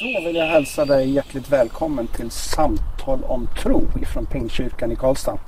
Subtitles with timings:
[0.00, 5.38] Då vill jag hälsa dig hjärtligt välkommen till Samtal om tro ifrån Pingstkyrkan i Karlstad.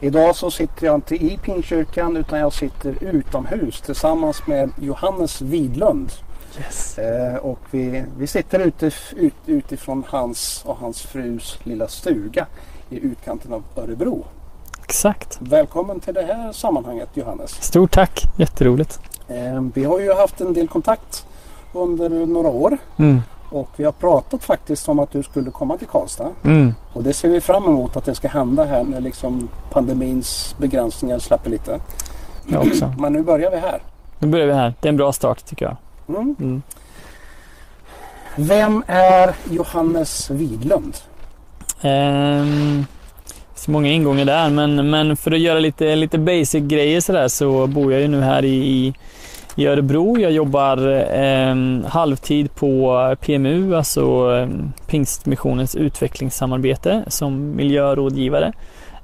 [0.00, 6.12] Idag så sitter jag inte i Pingstkyrkan utan jag sitter utomhus tillsammans med Johannes Widlund.
[6.58, 6.98] Yes.
[6.98, 12.46] Eh, och vi, vi sitter ute, ut, utifrån hans och hans frus lilla stuga
[12.90, 14.24] i utkanten av Örebro.
[14.84, 15.38] Exakt.
[15.40, 17.50] Välkommen till det här sammanhanget Johannes.
[17.50, 19.00] Stort tack, jätteroligt.
[19.28, 21.26] Eh, vi har ju haft en del kontakt
[21.72, 23.20] under några år Mm.
[23.52, 26.30] Och vi har pratat faktiskt om att du skulle komma till Karlstad.
[26.44, 26.74] Mm.
[26.92, 31.18] Och det ser vi fram emot att det ska hända här när liksom pandemins begränsningar
[31.18, 31.80] släpper lite.
[32.46, 32.94] Jag också.
[32.98, 33.82] Men nu börjar vi här.
[34.18, 34.74] Nu börjar vi här.
[34.80, 35.76] Det är en bra start tycker jag.
[36.08, 36.36] Mm.
[36.40, 36.62] Mm.
[38.36, 40.96] Vem är Johannes Widlund?
[41.80, 42.86] Ehm,
[43.26, 47.28] det finns många ingångar där men, men för att göra lite, lite basic grejer sådär
[47.28, 48.94] så bor jag ju nu här i, i,
[49.56, 50.18] i Örebro.
[50.18, 51.56] Jag jobbar eh,
[51.90, 54.48] halvtid på PMU, alltså eh,
[54.86, 58.52] Pingstmissionens utvecklingssamarbete som miljörådgivare.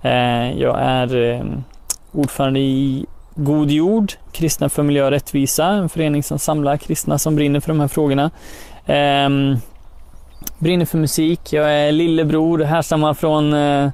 [0.02, 1.64] Eh, jag är ehm,
[2.12, 7.36] ordförande i God Jord, Kristna för miljö och rättvisa, en förening som samlar kristna som
[7.36, 8.30] brinner för de här frågorna.
[8.86, 9.56] Ehm,
[10.58, 11.52] brinner för musik.
[11.52, 13.90] Jag är lillebror, härstammar från eh,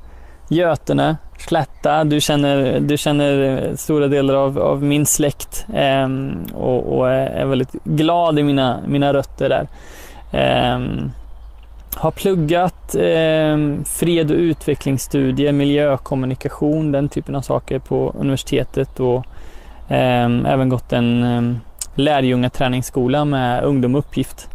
[0.48, 2.04] Götene, Slätta.
[2.04, 6.08] Du känner, du känner eh, stora delar av, av min släkt eh,
[6.54, 9.68] och, och är väldigt glad i mina, mina rötter där.
[10.32, 10.78] Eh,
[11.96, 19.26] har pluggat eh, fred och utvecklingsstudier, miljökommunikation, den typen av saker på universitetet och
[19.88, 21.56] ehm, även gått en eh,
[21.94, 24.48] lärjungaträningsskola med ungdom och uppgift.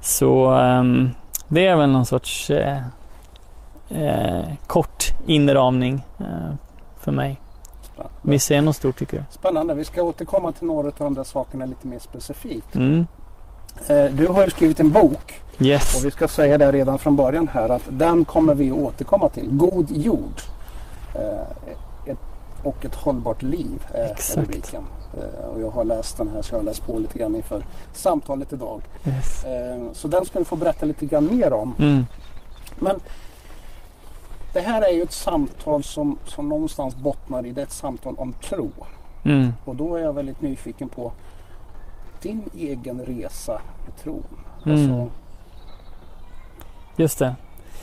[0.00, 1.10] Så ehm,
[1.48, 2.78] det är väl någon sorts eh,
[3.90, 6.26] eh, kort inramning eh,
[7.00, 7.40] för mig.
[7.94, 8.34] Spännande.
[8.50, 9.24] Är det något stort tycker du?
[9.30, 9.74] Spännande.
[9.74, 12.74] Vi ska återkomma till några av de där sakerna lite mer specifikt.
[12.74, 13.06] Mm.
[13.88, 16.04] Eh, Du har ju skrivit en bok och Yes.
[16.04, 19.48] vi ska säga det redan från början här att den kommer vi återkomma till.
[19.50, 20.40] God jord
[21.14, 22.18] eh, ett,
[22.62, 24.38] och ett hållbart liv är Exakt.
[24.38, 24.82] rubriken.
[25.16, 27.62] Eh, Och jag har läst den här så jag har läst på lite grann inför
[27.92, 28.82] samtalet idag.
[29.04, 29.44] yes.
[29.98, 31.74] Så den ska du få berätta lite grann mer om.
[31.78, 32.06] Mm.
[32.78, 33.00] Men
[34.58, 38.32] det här är ju ett samtal som, som någonstans bottnar i det ett samtal om
[38.32, 38.70] tro.
[39.24, 39.52] Mm.
[39.64, 41.12] Och då är jag väldigt nyfiken på
[42.22, 44.24] din egen resa med tron.
[44.66, 44.78] Mm.
[44.78, 45.10] Alltså,
[46.96, 47.34] Just det.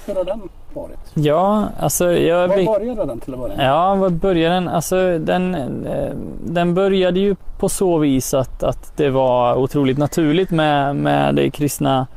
[0.05, 0.99] hur har den varit?
[1.13, 2.47] Ja, alltså jag...
[2.47, 3.67] Var började den till att börja med?
[3.69, 4.67] Ja, var började den?
[4.67, 5.55] Alltså den,
[5.85, 6.13] eh,
[6.45, 11.49] den började ju på så vis att, att det var otroligt naturligt med, med det
[11.49, 12.07] kristna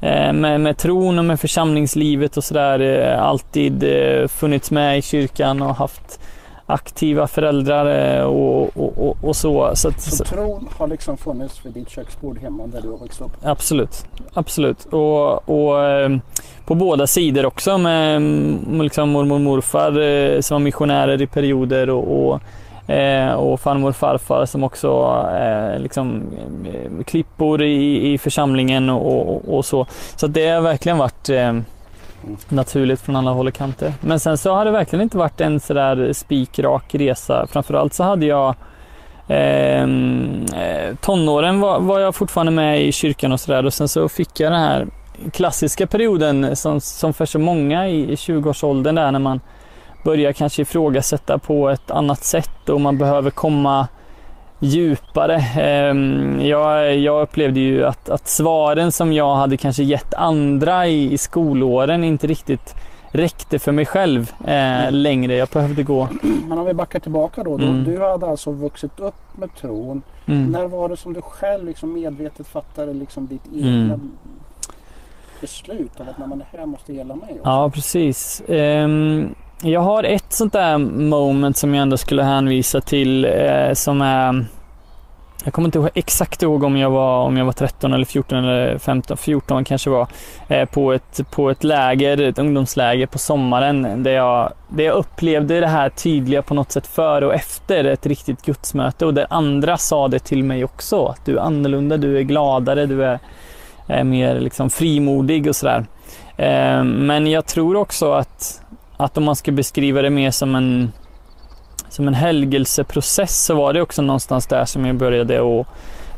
[0.00, 2.80] med, med tron och med församlingslivet och sådär.
[2.80, 6.20] eh, Alltid eh, funnits med i kyrkan och haft
[6.66, 9.70] aktiva föräldrar eh, och, och, och, och så.
[9.74, 13.20] så, att, Så tron har liksom funnits vid ditt köksbord hemma där du har växt
[13.20, 13.32] upp?
[13.42, 14.84] Absolut, absolut.
[14.84, 16.10] Och, och eh,
[16.66, 21.26] på båda sidor också med mm, liksom mormor och morfar eh, som var missionärer i
[21.26, 22.40] perioder och, och,
[22.90, 24.88] eh, och farmor och farfar som också
[25.40, 26.22] eh, liksom
[26.64, 29.86] eh, klippor i, i församlingen och, och, och så.
[30.16, 31.52] Så det har verkligen varit eh,
[32.48, 33.92] naturligt från alla håll och kanter.
[34.00, 37.46] Men sen så har det verkligen inte varit en sådär spikrak resa.
[37.46, 38.54] Framförallt så hade jag
[39.28, 44.08] ehm, eh, tonåren var, var jag fortfarande med i kyrkan och sådär och sen så
[44.08, 44.86] fick jag den här
[45.32, 49.40] klassiska perioden som, som för så många i, i 20-årsåldern där när man
[50.04, 53.88] börjar kanske ifrågasätta på ett annat sätt och man behöver komma
[54.58, 55.36] djupare.
[55.60, 61.12] Ehm, jag, jag upplevde ju att, att svaren som jag hade kanske gett andra i,
[61.12, 62.74] i skolåren inte riktigt
[63.12, 65.34] räckte för mig själv eh, längre.
[65.36, 66.08] Jag behövde gå...
[66.48, 67.56] Men om vi backar tillbaka då.
[67.56, 67.84] då Mm.
[67.84, 70.02] Du hade alltså vuxit upp med tron.
[70.26, 70.46] Mm.
[70.52, 74.10] När var det som du själv liksom medvetet fattade liksom ditt egna Mm.
[75.40, 77.40] beslut av att "Nej, men det här måste gälla mig också?
[77.44, 78.42] Ja, precis.
[78.48, 84.02] Ehm, jag har ett sånt där moment som jag ändå skulle hänvisa till eh, som
[84.02, 84.44] är
[85.44, 88.38] jag kommer inte ihåg, exakt ihåg om jag var, om jag var 13 eller 14
[88.38, 90.06] eller 15, 14 kanske var.
[90.48, 95.60] Eh, på, ett, på ett läger, ett ungdomsläger på sommaren där jag, där jag upplevde
[95.60, 99.76] det här tydliga på något sätt före och efter ett riktigt gudsmöte och där andra
[99.76, 101.06] sa det till mig också.
[101.06, 103.18] Att du är annorlunda, du är gladare, du är,
[103.86, 105.84] är mer liksom frimodig och sådär.
[106.36, 108.62] Eh, men jag tror också att,
[109.04, 110.92] att om man ska beskriva det mer som en
[111.88, 115.66] som en helgelseprocess så var det också någonstans där som jag började att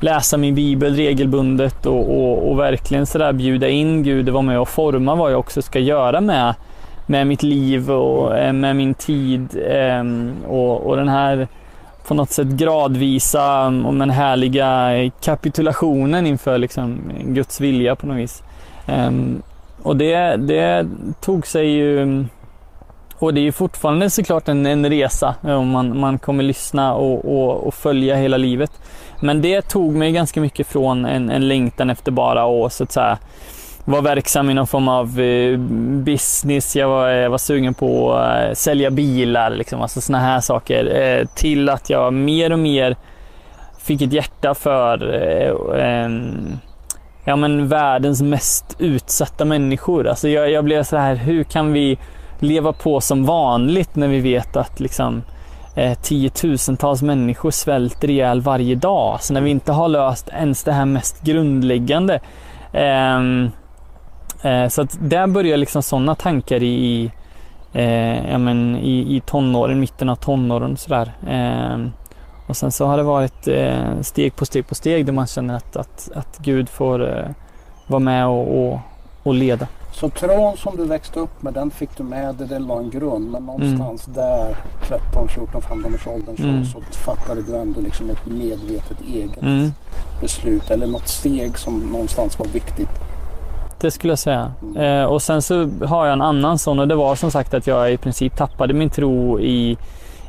[0.00, 4.60] läsa min bibel regelbundet och, och, och verkligen sådär bjuda in Gud och vara med
[4.60, 6.54] och forma vad jag också ska göra med,
[7.06, 9.48] med mitt liv och eh, med min tid.
[9.68, 11.48] Ehm, och, och den här
[12.06, 14.90] på något sätt gradvisa och den härliga
[15.20, 18.42] kapitulationen inför liksom Guds vilja på något vis.
[18.86, 19.42] Ehm,
[19.82, 20.86] och det, det
[21.20, 22.24] tog sig ju
[23.22, 26.94] och det är ju fortfarande såklart en, en resa eh, om man, man kommer lyssna
[26.94, 28.72] och, och, och, följa hela livet.
[29.20, 32.92] Men det tog mig ganska mycket från en, en längtan efter bara att så att
[32.92, 33.18] säga
[33.84, 35.58] var verksam i någon form av eh,
[36.04, 36.76] business.
[36.76, 41.26] Jag var, jag var sugen på att eh, sälja bilar, liksom, alltså sådana här saker.
[41.34, 42.96] Till att jag mer och mer
[43.78, 44.98] fick ett hjärta för
[47.24, 50.06] ja, men världens mest utsatta människor.
[50.08, 51.98] Alltså jag, jag blev så här, hur kan vi
[52.42, 55.22] leva på som vanligt när vi vet att liksom,
[55.76, 59.22] eh, tiotusentals människor svälter ihjäl varje dag.
[59.22, 62.20] Så när vi inte har löst ens det här mest grundläggande.
[62.72, 63.18] Eh,
[64.42, 67.10] eh, så att där börjar liksom sådana tankar i,
[67.72, 71.12] eh, ja, men i, i tonåren, mitten av tonåren sådär.
[71.28, 71.92] Ehm,
[72.48, 75.56] och sen så har det varit eh, steg på steg på steg där man känner
[75.56, 77.28] att, att, att Gud får eh,
[77.86, 78.80] vara med och, och,
[79.22, 79.66] och leda.
[79.92, 82.90] Så tron som du växte upp med den fick du med dig, den la en
[82.90, 83.30] grund.
[83.30, 84.16] Men någonstans mm.
[84.16, 84.56] där
[84.88, 86.64] 13, 14, 15 års åldern så, mm.
[86.64, 89.72] så fattade du ändå liksom ett medvetet eget mm.
[90.20, 92.88] beslut eller något steg som någonstans var viktigt.
[93.80, 94.52] Det skulle jag säga.
[94.62, 94.76] Mm.
[94.76, 97.66] Eh, och sen så har jag en annan sån och det var som sagt att
[97.66, 99.76] jag i princip tappade min tro i,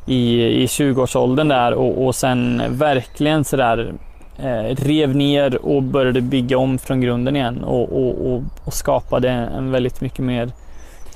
[0.05, 3.93] i, i 20-årsåldern där och, och sen verkligen sådär
[4.37, 9.29] eh, rev ner och började bygga om från grunden igen och, och, och, och skapade
[9.29, 10.51] en väldigt mycket mer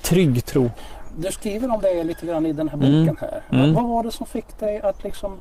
[0.01, 0.69] trygg tro.
[1.17, 3.17] Du skriver om det lite grann i den här boken mm.
[3.21, 3.41] här.
[3.51, 3.73] Mm.
[3.73, 5.39] Vad var det som fick dig att liksom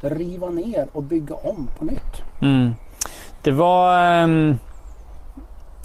[0.00, 2.22] riva ner och bygga om på nytt?
[2.42, 2.74] Mm.
[3.42, 4.58] Det var um,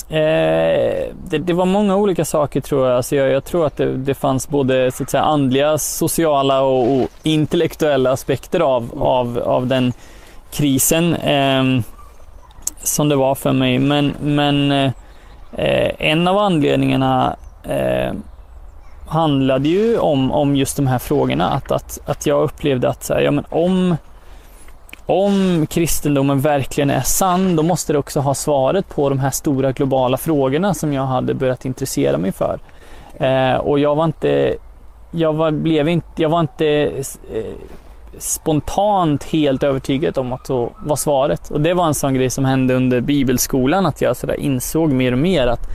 [0.10, 2.98] Eh, det, det, var många olika saker tror jag.
[2.98, 6.94] Alltså jag, jag tror att det, det, fanns både så att säga, andliga, sociala och,
[6.94, 9.02] och intellektuella aspekter av, mm.
[9.02, 9.94] av, av den
[10.52, 11.82] krisen eh,
[12.84, 13.80] som det var för mig.
[13.80, 18.14] Men, men eh, en av anledningarna eh,
[19.08, 21.50] handlade ju om, om just de här frågorna.
[21.50, 23.98] Att, att, att jag upplevde att så här, ja, men om,
[25.06, 29.72] om kristendomen verkligen är sann, då måste det också ha svaret på de här stora
[29.72, 32.60] globala frågorna som jag hade börjat intressera mig för.
[33.18, 34.56] Eh, och jag var inte,
[35.12, 36.68] jag var, blev inte, jag var inte
[37.34, 37.46] eh,
[38.18, 41.50] spontant helt övertygad om att så var svaret.
[41.50, 45.12] Och det var en sån grej som hände under bibelskolan, att jag så insåg mer
[45.12, 45.68] och mer att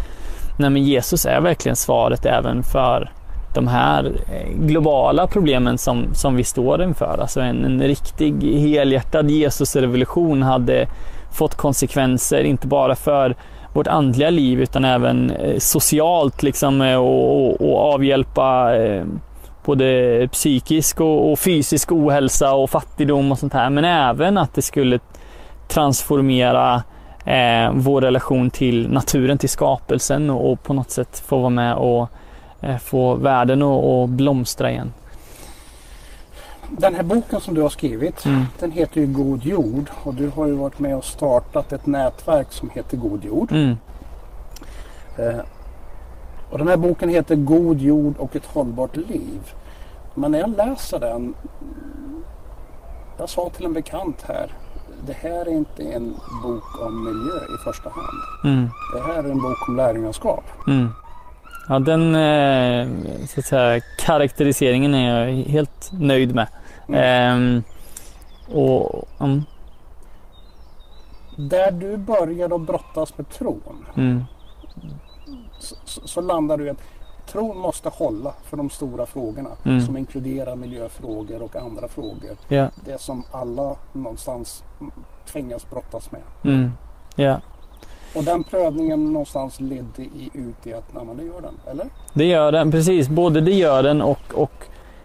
[0.59, 3.11] nej men Jesus är verkligen svaret även för
[3.55, 7.19] de här eh, globala problemen som, som vi står inför.
[7.21, 10.87] Alltså en, en riktig helhjärtad Jesusrevolution hade
[11.33, 13.37] fått konsekvenser, inte bara för
[13.73, 18.77] vårt andliga liv utan även eh, socialt liksom eh, och, och, och avhjälpa
[19.65, 23.71] både psykisk och, och, fysisk ohälsa och fattigdom och sånt här.
[23.71, 24.99] Men även att det skulle
[25.69, 26.83] transformera
[27.25, 31.75] eh, vår relation till naturen, till skapelsen och, och, på något sätt få vara med
[31.75, 32.09] och
[32.61, 34.93] eh, få världen att blomstra igen.
[36.69, 38.45] Den här boken som du har skrivit, mm.
[38.59, 42.47] den heter ju God jord och du har ju varit med och startat ett nätverk
[42.51, 43.53] som heter God jord.
[43.53, 43.77] Mm.
[45.19, 45.41] Eh,
[46.55, 49.53] och den här boken heter God jord och ett hållbart liv.
[50.15, 51.35] Men när jag läser den,
[53.19, 54.51] jag sa till en bekant här,
[55.07, 58.19] det här är inte en bok om miljö i första hand.
[58.45, 58.71] Mm.
[58.95, 60.45] Det här är en bok om lärjungaskap.
[60.67, 60.89] Mm.
[61.69, 62.89] Ja, den eh,
[63.29, 66.47] så att säga, karaktäriseringen är jag helt nöjd med.
[66.89, 67.01] Mm.
[67.01, 67.63] Ehm,
[68.53, 69.45] och, um.
[71.37, 74.25] Där du började att brottas med tron mm
[75.59, 76.81] så, så landar du i att
[77.27, 79.81] tron måste hålla för de stora frågorna mm.
[79.81, 82.37] som inkluderar miljöfrågor och andra frågor.
[82.49, 82.69] Yeah.
[82.85, 84.65] Det som alla någonstans
[85.27, 86.23] tvingas brottas med.
[86.45, 86.71] Mm.
[87.17, 87.39] Yeah.
[88.15, 91.87] Och den prövningen någonstans ledde i, ut i att nej, det gör den, eller?
[92.15, 93.09] Det gör den, precis.
[93.09, 94.65] Både det gör den och, och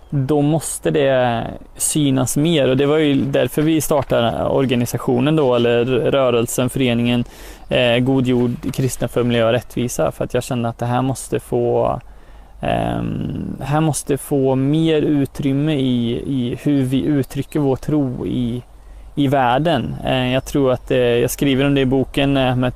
[0.09, 1.47] då måste det
[1.77, 7.23] synas mer och det var ju därför vi startade organisationen då, eller rörelsen, föreningen
[7.69, 10.11] eh, God jord, kristna för miljö och rättvisa.
[10.11, 11.99] För att jag kände att det här måste få
[12.61, 13.01] eh,
[13.61, 18.61] här måste få mer utrymme i, i hur vi uttrycker vår tro i,
[19.15, 19.95] i världen.
[20.05, 22.73] Eh, jag tror att, eh, jag skriver om det i boken, eh, med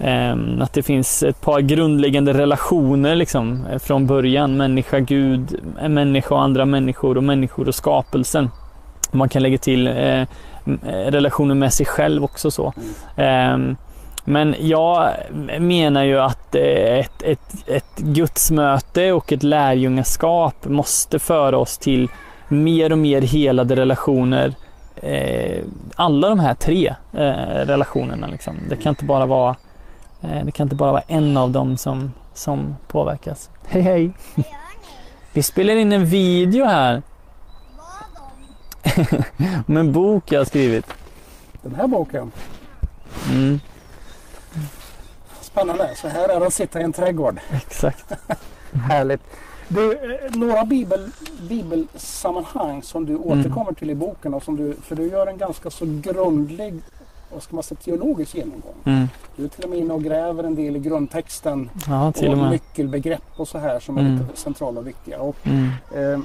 [0.00, 4.56] Ehm, att det finns ett par grundläggande relationer liksom, eh, från början.
[4.56, 8.50] Människa, Gud, eh, människa och andra människor och människor och skapelsen.
[9.12, 10.26] Man kan lägga till eh, eh
[10.86, 12.50] relationer med sig själv också.
[12.50, 12.72] så.
[13.16, 13.58] Eh,
[14.24, 15.10] men jag
[15.58, 22.08] menar ju att ett, ett, ett gudsmöte och ett lärjungaskap måste föra oss till
[22.48, 24.54] mer och mer helade relationer.
[24.96, 25.64] Eh,
[25.96, 26.94] alla de här tre
[27.64, 28.26] relationerna.
[28.26, 28.56] Liksom.
[28.68, 29.56] Det, kan inte bara vara,
[30.20, 33.50] det kan inte bara vara en av dem som, som påverkas.
[33.66, 34.10] Hej hej!
[35.32, 37.02] Vi spelar in en video här.
[39.66, 40.86] Om en bok jag har skrivit.
[41.62, 42.32] Den här boken.
[43.30, 43.60] Mm,
[45.40, 45.90] Spännande.
[45.96, 47.40] Så här är det att sitta i en trädgård.
[47.50, 48.12] exakt.
[48.72, 49.20] Härligt.
[49.68, 51.10] Du, eh, några bibel,
[51.48, 54.34] bibelsammanhang som du återkommer till i boken.
[54.34, 56.80] Och som du, för du gör en ganska så grundlig
[57.32, 58.74] vad ska man säga, teologisk genomgång.
[58.84, 59.08] Mm.
[59.36, 62.32] Du är till och med inne och gräver en del i grundtexten Ja, till och
[62.32, 62.50] och med.
[62.50, 64.12] nyckelbegrepp och så här som är Mm.
[64.18, 65.20] lite centrala och viktiga.
[65.20, 65.68] Och, Mm.
[65.94, 66.20] eh,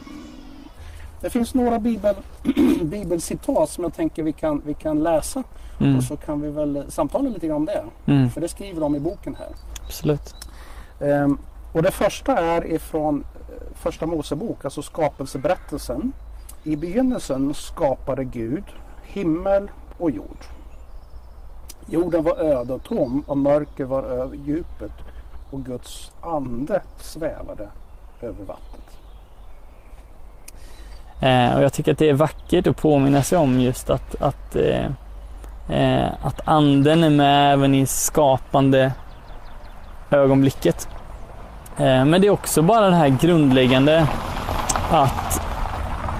[1.22, 2.16] det finns några bibel,
[2.84, 5.44] bibelcitat som jag tänker vi kan, vi kan läsa
[5.80, 5.98] Mm.
[5.98, 7.84] och så kan vi väl samtala lite grann om det.
[8.06, 8.30] Mm.
[8.30, 9.48] För det skriver de i boken här.
[9.86, 10.36] Absolut.
[11.00, 11.38] Ehm,
[11.74, 16.12] och det första är ifrån eh, första Mosebok, alltså skapelseberättelsen.
[16.64, 18.64] I begynnelsen skapade Gud
[19.04, 20.38] himmel och jord.
[21.88, 24.92] Jorden var öde och tom och mörker var över djupet
[25.52, 27.68] och Guds ande svävade
[28.22, 28.84] över vattnet.
[31.20, 34.56] Eh, och jag tycker att det är vackert att påminna sig om just att, att,
[34.56, 34.86] eh,
[35.70, 38.92] eh, att anden är med även i skapande
[40.12, 40.88] ögonblicket.
[41.78, 44.08] Eh, men det är också bara det här grundläggande
[44.92, 45.42] att,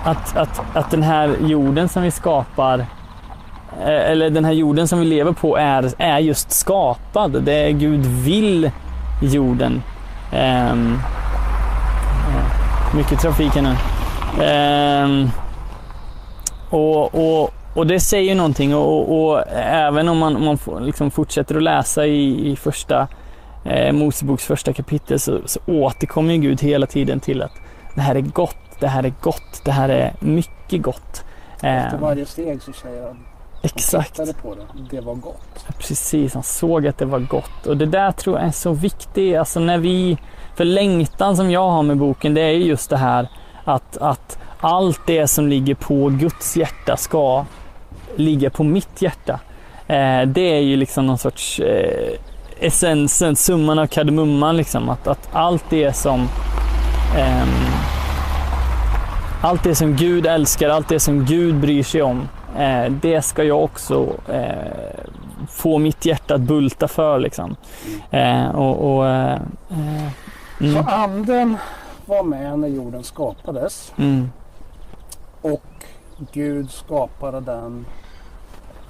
[0.04, 2.86] att, att, att den här jorden som vi skapar
[3.82, 7.44] eller den här jorden som vi lever på är, är just skapad.
[7.44, 8.72] Det är Gud vill
[9.22, 9.84] jorden.
[10.32, 10.76] Eh,
[12.96, 13.76] mycket trafik här nu.
[14.44, 15.30] Ehm,
[16.70, 21.12] och, och, och det säger någonting och, och, även om man, om man får, liksom
[21.12, 23.08] fortsätter att läsa i, i första
[23.66, 27.54] eh, Moseboks första kapitel så, så återkommer Gud hela tiden till att
[27.96, 31.24] det här är gott, det här är gott, det här är mycket gott.
[31.56, 33.18] Efter Ehm, varje steg så säger han
[33.64, 34.10] exakt.
[34.10, 35.66] tittade på det, det var gott.
[35.80, 37.66] Precis, han såg att det var gott.
[37.68, 39.38] Och det där tror jag är så viktigt.
[39.38, 40.18] Alltså när vi,
[40.56, 43.28] för längtan som jag har med boken, det är ju just det här
[43.64, 47.46] att, att allt det som ligger på Guds hjärta ska
[48.16, 49.40] ligga på mitt hjärta.
[49.88, 52.20] Eh, det är ju liksom någon sorts eh,
[52.60, 54.90] essensen, summan av kardemumman liksom.
[54.90, 56.30] Att, att allt det som
[57.18, 57.50] ehm,
[59.42, 63.44] allt det som Gud älskar, allt det som Gud bryr sig om, eh, det ska
[63.44, 65.06] jag också eh,
[65.50, 67.20] få mitt hjärta att bulta för.
[67.20, 67.56] Liksom.
[68.12, 69.34] Eh, och, och, eh,
[69.70, 70.10] eh,
[70.60, 71.58] Så mm, anden
[72.06, 74.30] var med när jorden skapades mm,
[75.42, 75.64] och
[76.32, 77.86] Gud skapade den.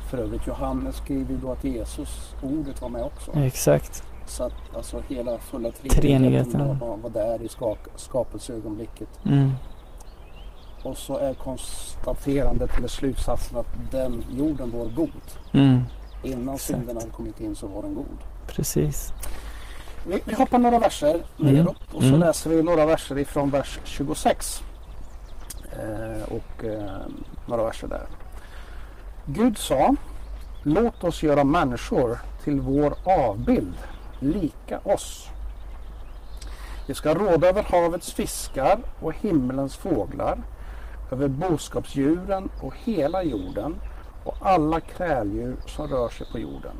[0.09, 3.31] För övrigt Johannes skriver då att Jesus, ordet var med också.
[3.35, 4.03] exakt.
[4.25, 6.79] Så att alltså hela fulla Treenigheten.
[6.79, 7.49] var, var där i
[7.95, 9.07] skapelseögonblicket.
[9.25, 9.51] Mm,
[10.83, 15.11] Och så är konstaterandet eller slutsatsen att den jorden var god.
[15.51, 15.81] mm,
[16.23, 16.61] Innan Exakt.
[16.71, 18.17] synden hade kommit in så var den god.
[18.47, 19.13] precis.
[20.07, 21.53] Vi, vi hoppar några verser Mm.
[21.53, 22.19] neråt och så Mm.
[22.19, 24.63] läser vi några verser ifrån vers 26.
[25.71, 26.91] Eh, och eh,
[27.47, 28.05] några verser där.
[29.25, 29.95] Gud sa
[30.65, 33.73] Låt oss göra människor till vår avbild,
[34.19, 35.29] lika oss.
[36.87, 40.37] De ska råda över havets fiskar och himmelens fåglar,
[41.13, 43.75] över boskapsdjuren och hela jorden
[44.23, 46.75] och alla kräldjur som rör sig på jorden.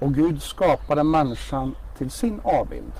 [0.00, 2.92] Och Gud skapade människan till sin avbild.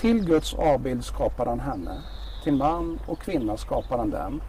[0.00, 2.02] Till Guds avbild skapade han henne.
[2.44, 4.42] Till man och kvinna skapade han dem.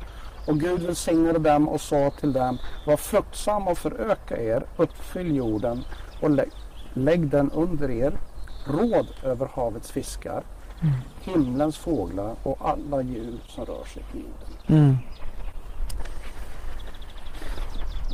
[0.48, 2.58] Och Gud välsignade dem och sa till dem,
[2.88, 5.84] var fruktsamma och föröka er, uppfyll jorden
[6.22, 6.46] och lä
[6.94, 8.14] lägg den under er,
[8.68, 10.44] råd över havets fiskar,
[11.22, 14.58] himlens fåglar och alla djur som rör sig på jorden.
[14.68, 14.98] Mm,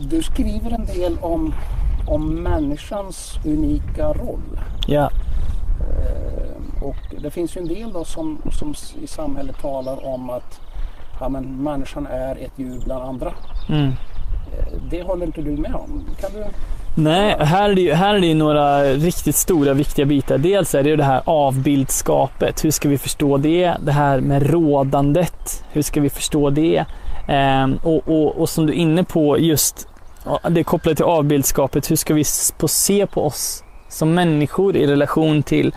[0.10, 1.54] Du skriver en del om,
[2.08, 4.60] om människans unika roll.
[4.88, 5.10] ja,
[5.80, 10.60] Eh, Och det finns ju en del då som, som i samhället talar om att
[11.20, 13.34] ja, men människan är ett djur bland andra.
[13.70, 13.88] mm.
[13.88, 16.06] Eh, Det håller inte du med om?
[16.20, 16.46] Kan du?
[17.00, 20.38] Nej, här är, det ju, här är det ju några riktigt stora viktiga bitar.
[20.38, 22.66] Dels är det ju det här avbildskapet.
[22.66, 23.76] Hur ska vi förstå det?
[23.82, 25.64] Det här med rådandet.
[25.72, 26.86] Hur ska vi förstå det?
[27.28, 29.88] Ehm, och, och, och som du är inne på just
[30.50, 31.92] det kopplat till avbildskapet.
[31.92, 32.24] Hur ska vi
[32.58, 35.76] på se på oss som människor i relation till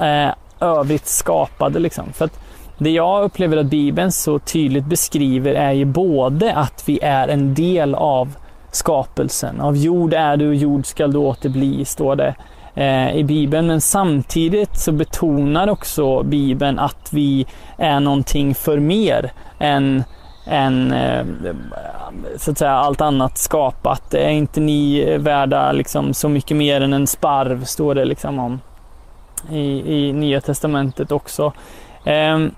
[0.00, 2.12] eh, övrigt skapade liksom?
[2.12, 2.40] För att
[2.78, 7.54] det jag upplever att Bibeln så tydligt beskriver är ju både att vi är en
[7.54, 8.36] del av
[8.76, 9.60] skapelsen.
[9.60, 12.34] Av jord är du och jord skall du åter bli, står det.
[12.74, 13.66] Eh, i Bibeln.
[13.66, 17.46] Men samtidigt så betonar också Bibeln att vi
[17.78, 20.04] är någonting för mer än
[20.46, 21.24] än eh,
[22.36, 24.14] så att säga, allt annat skapat.
[24.14, 28.60] Är inte ni värda liksom, så mycket mer än en sparv, står det liksom om
[29.50, 31.52] i, i Nya Testamentet också.
[32.04, 32.50] Um,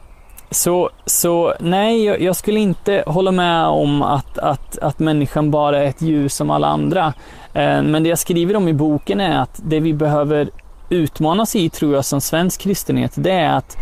[0.50, 5.78] så, så nej, jag, jag, skulle inte hålla med om att, att, att människan bara
[5.78, 7.06] är ett djur som alla andra.
[7.54, 10.50] Eh, men det jag skriver om i boken är att det vi behöver
[10.88, 13.76] utmanas i, tror jag, som svensk kristenhet, det är att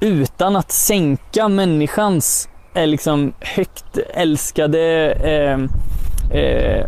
[0.00, 5.60] utan att sänka människans eh, liksom högt älskade eh,
[6.40, 6.86] eh,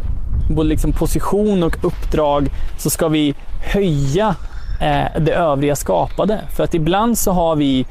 [0.51, 2.49] både liksom position och uppdrag
[2.79, 3.35] så ska vi
[3.73, 4.35] höja
[4.81, 6.41] eh, det övriga skapade.
[6.57, 7.87] För att ibland så har vi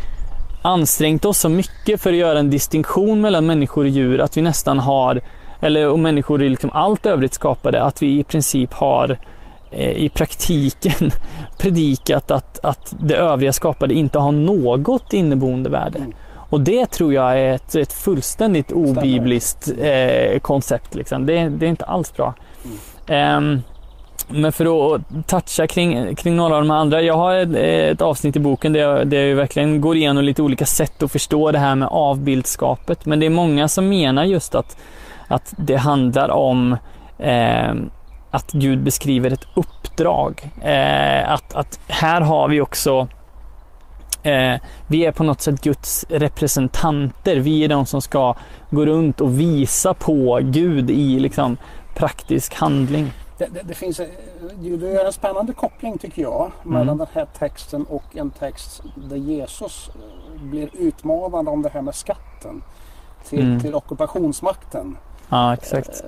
[0.65, 4.41] ansträngt oss så mycket för att göra en distinktion mellan människor och djur att vi
[4.41, 5.21] nästan har,
[5.61, 9.17] eller och människor i liksom allt övrigt skapade, att vi i princip har
[9.71, 11.11] eh, i praktiken
[11.57, 15.97] predikat att, att det övriga skapade inte har något inneboende värde.
[15.99, 16.13] Mm.
[16.49, 20.95] Och det tror jag är ett, ett fullständigt obibliskt eh, koncept.
[20.95, 21.25] Liksom.
[21.25, 22.33] Det, det, är inte alls bra.
[23.07, 23.37] Mm.
[23.37, 23.61] Um,
[24.27, 27.01] men för att toucha kring, kring några av de andra.
[27.01, 27.55] Jag har ett,
[27.93, 31.11] ett avsnitt i boken där jag, där jag verkligen går igenom lite olika sätt att
[31.11, 33.05] förstå det här med avbildskapet.
[33.05, 34.77] Men det är många som menar just att,
[35.27, 36.77] att det handlar om
[37.19, 37.73] eh,
[38.31, 40.49] att Gud beskriver ett uppdrag.
[40.61, 43.07] Eh, att, att här har vi också
[44.23, 44.55] eh,
[44.87, 47.35] vi är på något sätt Guds representanter.
[47.35, 48.35] Vi är de som ska
[48.69, 51.57] gå runt och visa på Gud i liksom,
[51.95, 56.97] praktisk handling det, det, det, finns det är en spännande koppling tycker jag mellan mm.
[56.97, 61.95] den här texten och en text där Jesus eh, blir utmanad om det här med
[61.95, 62.63] skatten
[63.25, 63.59] till, mm.
[63.59, 64.97] till ockupationsmakten.
[65.29, 66.03] Ja, exakt.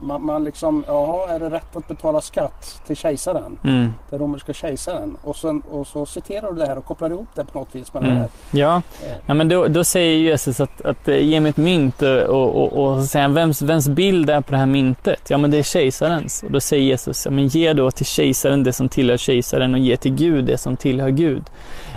[0.00, 3.58] Eh, man, man liksom, ja är det rätt att betala skatt till kejsaren?
[3.64, 3.92] Mm.
[4.10, 5.16] Den romerska kejsaren.
[5.22, 7.94] Och, sen, och så citerar du det här och kopplar ihop det på något vis
[7.94, 8.14] med mm.
[8.14, 8.28] det här.
[8.50, 8.82] Ja,
[9.26, 12.56] ja men då, då säger Jesus att, att eh, ge mig ett mynt och, och,
[12.56, 15.30] och, och säger vems, vems bild är på det här myntet?
[15.30, 16.42] Ja men det är kejsarens.
[16.42, 19.80] Och då säger Jesus, ja, men ge då till kejsaren det som tillhör kejsaren och
[19.80, 21.42] ge till Gud det som tillhör Gud.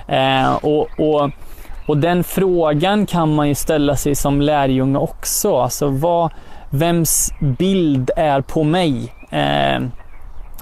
[0.08, 1.32] Eh, och, och
[1.86, 5.58] och den frågan kan man ju ställa sig som lärjunge också.
[5.58, 6.32] Alltså vad,
[6.74, 9.14] vems bild är på mig?
[9.30, 9.84] Eh,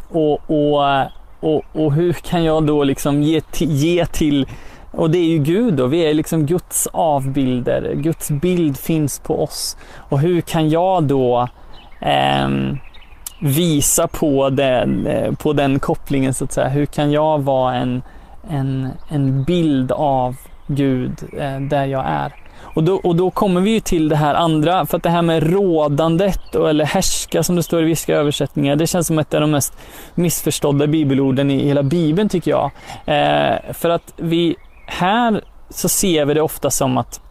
[0.10, 1.06] och, och,
[1.40, 4.48] och, och, hur kan jag då liksom ge, ge till
[4.92, 7.94] och det är ju Gud då, vi är liksom Guds avbilder.
[7.96, 9.78] Guds bild finns på oss.
[10.10, 11.48] Och hur kan jag då
[12.02, 12.50] eh,
[13.42, 16.68] visa på den, eh, på den kopplingen så att säga?
[16.68, 18.02] Hur kan jag vara en,
[18.50, 20.36] en, en bild av
[20.68, 22.41] Gud eh, där jag är?
[22.74, 25.22] Och då, och då kommer vi ju till det här andra, för att det här
[25.22, 29.42] med rådandet eller härska som det står i vissa översättningar, det känns som ett av
[29.42, 29.74] de mest
[30.16, 32.72] missförstådda bibelorden i hela bibeln tycker jag.
[33.06, 34.56] Eh, för att vi,
[34.86, 37.22] här så ser vi det ofta som att,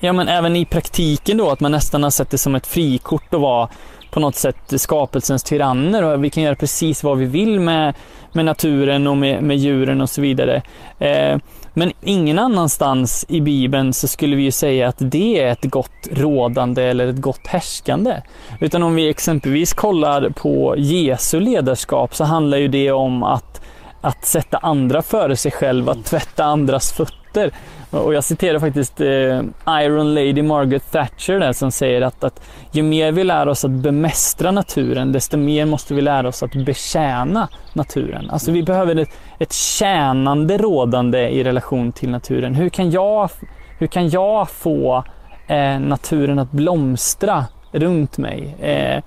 [0.00, 3.34] ja men även i praktiken då, att man nästan har sett det som ett frikort
[3.34, 3.68] att vara
[4.10, 7.94] på något sätt skapelsens tyranner och vi kan göra precis vad vi vill med,
[8.32, 10.62] med naturen och med, med djuren och så vidare.
[10.98, 11.38] Eh,
[11.78, 16.08] men ingen annanstans i Bibeln så skulle vi ju säga att det är ett gott
[16.10, 18.22] rådande eller ett gott härskande.
[18.60, 23.60] Utan om vi exempelvis kollar på Jesu ledarskap så handlar ju det om att,
[24.00, 27.52] att sätta andra före sig själv, att tvätta andras fötter.
[27.90, 32.40] Och jag citerar faktiskt eh, Iron Lady Margaret Thatcher där som säger att, att
[32.72, 36.54] ju mer vi lär oss att bemästra naturen, desto mer måste vi lära oss att
[36.54, 38.30] betjäna naturen.
[38.30, 42.54] Alltså vi behöver ett, ett tjänande rådande i relation till naturen.
[42.54, 43.30] Hur kan jag,
[43.78, 45.04] hur kan jag få
[45.46, 48.56] eh, naturen att blomstra runt mig?
[48.60, 49.02] Eh,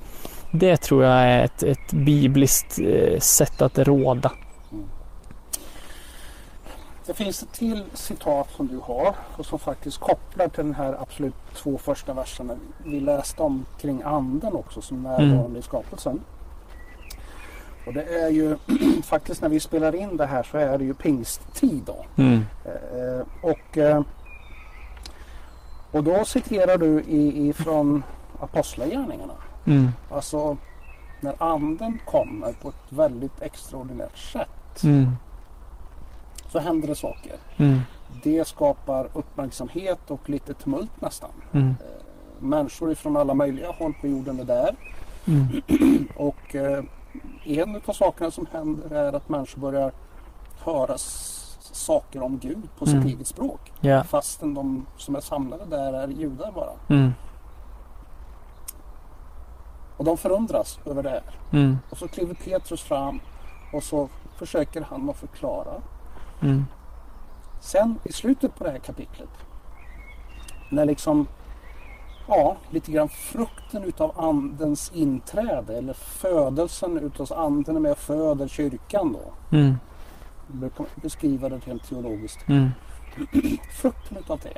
[0.51, 4.31] det tror jag är ett, ett bibliskt eh, sätt att råda.
[7.09, 11.01] Det finns ett till citat som du har och som faktiskt kopplar till den här
[11.01, 15.57] absolut två första verserna vi läste om kring anden också som närvarande mm.
[15.57, 16.21] i skapelsen.
[17.85, 18.57] Och det är ju
[19.03, 22.05] faktiskt när vi spelar in det här så är det ju pingsttid då.
[22.15, 22.45] Mm.
[22.65, 24.01] Eh, och, eh,
[25.91, 27.03] och då citerar du
[27.49, 28.03] ifrån
[28.39, 29.35] Apostlagärningarna.
[29.65, 29.91] Mm.
[30.11, 30.57] Alltså
[31.19, 34.83] när anden kommer på ett väldigt extraordinärt sätt.
[34.83, 35.15] Mm
[36.49, 37.35] så händer det saker.
[37.57, 37.79] Mm.
[38.23, 41.31] Det skapar uppmärksamhet och lite tumult nästan.
[41.51, 41.67] Mm.
[41.67, 42.03] Eh,
[42.39, 44.75] människor ifrån alla möjliga håll på jorden är där.
[45.27, 45.61] Mm.
[46.15, 46.83] och eh,
[47.43, 49.91] en av sakerna som händer är att människor börjar
[50.59, 50.97] höra
[51.71, 53.07] saker om Gud på sitt mm.
[53.07, 53.73] eget språk.
[53.81, 54.03] Yeah.
[54.03, 56.71] Fastän de som är samlade där är judar bara.
[56.89, 57.11] Mm.
[59.97, 61.23] Och de förundras över det här.
[61.51, 61.77] Mm.
[61.89, 63.19] Och så kliver Petrus fram
[63.73, 65.81] Och så försöker han att förklara.
[66.41, 66.65] Mm.
[67.61, 69.29] Sen i slutet på det här kapitlet.
[70.69, 71.27] När liksom
[72.27, 78.47] ja, lite grann frukten utav andens inträde eller födelsen utav anden är med och föder
[78.47, 79.57] kyrkan då.
[79.57, 79.75] Mm.
[80.47, 82.47] Jag brukar beskriva det rent teologiskt.
[82.49, 82.69] Mm.
[83.71, 84.57] Frukten utav det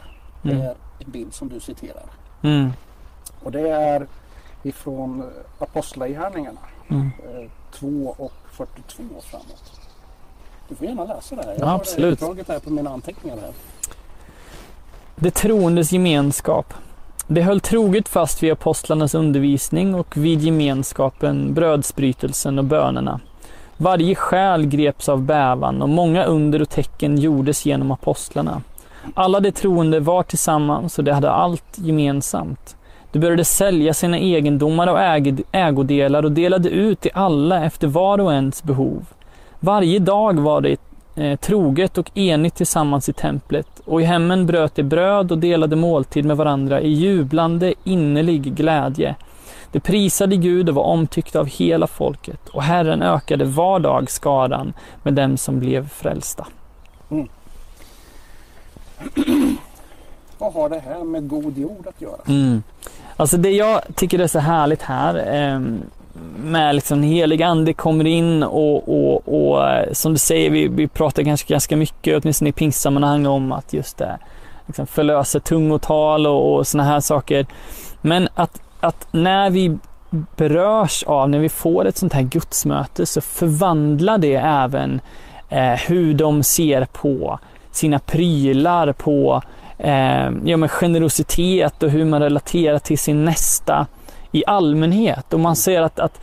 [0.50, 0.62] Mm.
[0.62, 2.06] är en bild som du citerar.
[2.41, 2.70] Mm.
[3.44, 4.08] Och det är
[4.63, 5.28] ifrån eh,
[5.63, 7.06] Apostlagärningarna Mm.
[7.24, 9.81] eh, 2 och 42 framåt.
[10.72, 11.52] Du får gärna läsa det här.
[11.52, 12.14] Jag Ja, har absolut.
[12.14, 13.52] utdraget här på mina anteckningar här.
[15.16, 16.74] De troendes gemenskap.
[17.28, 23.20] De höll troget fast vid apostlarnas undervisning och vid gemenskapen, brödsbrytelsen och bönerna.
[23.78, 28.62] Varje själ greps av bävan och många under och tecken gjordes genom apostlarna.
[29.14, 32.76] Alla de troende var tillsammans och de hade allt gemensamt.
[33.12, 38.18] De började sälja sina egendomar och äg- ägodelar och delade ut till alla efter var
[38.20, 39.06] och ens behov.
[39.63, 40.78] Varje dag var det
[41.15, 45.76] eh, troget och enigt tillsammans i templet och i hemmen bröt de bröd och delade
[45.76, 49.15] måltid med varandra i jublande innerlig glädje.
[49.71, 54.74] De prisade Gud och var omtyckta av hela folket och Herren ökade var dag skaran
[55.04, 56.47] med dem som blev frälsta.
[60.38, 62.21] Vad har det här med god jord att göra?
[62.28, 62.63] Mm.
[63.17, 65.60] Alltså det jag tycker är så härligt här eh,
[66.43, 70.88] med liksom helig ande kommer in och, och, och eh, som du säger, vi, vi
[70.88, 74.17] pratar ganska, ganska mycket, åtminstone i pingstsammanhang, om att just det
[74.67, 77.46] liksom förlösa tungotal och, och sådana här saker.
[78.02, 79.78] Men att, att när vi
[80.36, 85.02] berörs av, när vi får ett sånt här gudsmöte så förvandlar det även
[85.50, 87.39] eh, hur de ser på
[87.72, 89.41] sina prylar, på
[89.78, 93.88] eh, ja, men generositet och hur man relaterar till sin nästa
[94.32, 95.34] i allmänhet.
[95.34, 96.20] Och man ser att, att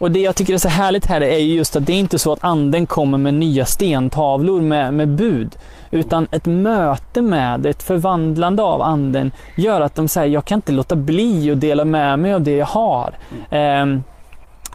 [0.00, 2.32] och det jag tycker är så härligt här är just att det är inte så
[2.32, 5.56] att anden kommer med nya stentavlor med, med bud.
[5.90, 10.72] Utan ett möte med, ett förvandlande av anden gör att de säger, jag kan inte
[10.72, 13.14] låta bli att dela med mig av det jag har.
[13.50, 14.02] Ehm,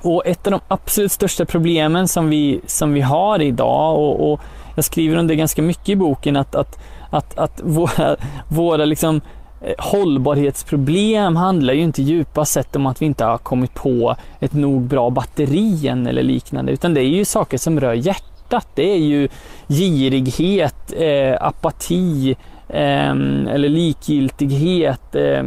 [0.02, 4.40] och ett av de absolut största problemen som vi, som vi har idag och, och
[4.76, 8.16] jag skriver om det ganska mycket i boken att, att, att, att våra,
[8.48, 9.22] våra liksom
[9.66, 14.54] Eh, hållbarhetsproblem handlar ju inte djupast sett om att vi inte har kommit på ett
[14.54, 18.68] nog bra batteri än eller liknande utan det är ju saker som rör hjärtat.
[18.76, 19.28] Det är ju
[19.68, 22.36] girighet, eh, apati
[22.70, 23.10] eh,
[23.50, 25.44] eller likgiltighet eh,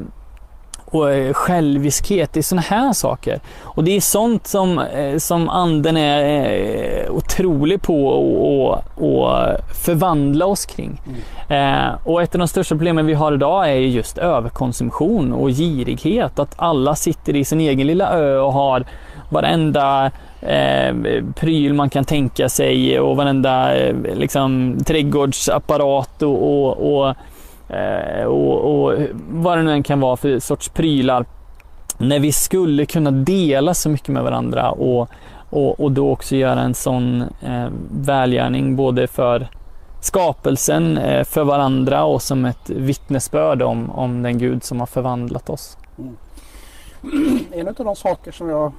[0.90, 2.32] och eh, själviskhet.
[2.32, 3.40] Det är sådana här saker.
[3.62, 9.28] Och det är sånt som, eh, som anden är eh, otrolig på att och
[9.84, 11.00] förvandla oss kring.
[11.48, 15.50] Eh, och ett av de största problemen vi har idag är ju just överkonsumtion och
[15.50, 16.38] girighet.
[16.38, 18.84] Att alla sitter i sin egen lilla ö och har
[19.30, 20.94] varenda eh,
[21.34, 27.16] pryl man kan tänka sig och varenda eh, liksom, trädgårdsapparat och, och, och
[28.26, 28.98] och, och
[29.30, 31.26] vad det nu än kan vara för sorts prylar.
[31.98, 35.08] När vi skulle kunna dela så mycket med varandra och,
[35.50, 39.48] och, och då också göra en sån eh, välgärning både för
[40.00, 45.50] skapelsen, eh, för varandra och som ett vittnesbörd om, om den Gud som har förvandlat
[45.50, 45.76] oss.
[47.52, 48.72] En av de saker som jag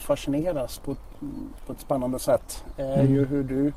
[0.00, 0.96] fascineras på,
[1.66, 3.14] på ett spännande sätt är Mm.
[3.14, 3.72] ju hur du,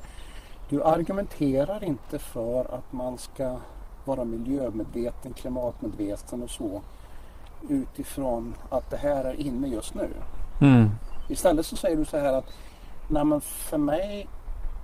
[0.70, 3.58] du argumenterar inte för att man ska
[4.16, 6.82] vara miljömedveten, klimatmedveten och så
[7.70, 10.08] utifrån att det här är inne just nu.
[10.62, 10.90] Mm.
[11.30, 12.46] Istället så säger du så här att
[13.08, 14.28] Nej, men för mig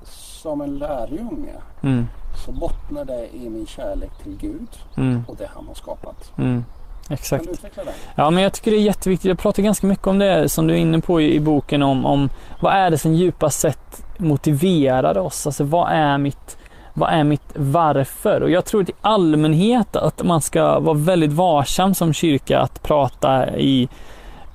[0.04, 2.08] som en lärjunge Mm.
[2.46, 5.24] så bottnar det i min kärlek till Gud Mm.
[5.28, 6.32] och det han har skapat.
[6.38, 6.64] Mm.
[7.08, 7.46] Kan Exakt.
[7.46, 7.94] du utveckla det?
[8.16, 9.30] Ja, men jag tycker det är jätteviktigt.
[9.30, 12.06] Jag pratar ganska mycket om det som du är inne på i, i boken om,
[12.06, 12.30] om
[12.62, 15.46] vad är det som djupast sett motiverar oss?
[15.48, 16.57] Alltså vad är mitt,
[16.98, 18.44] vad är mitt varför?
[18.44, 23.58] Och jag tror i allmänhet att man ska vara väldigt varsam som kyrka att prata
[23.58, 23.90] i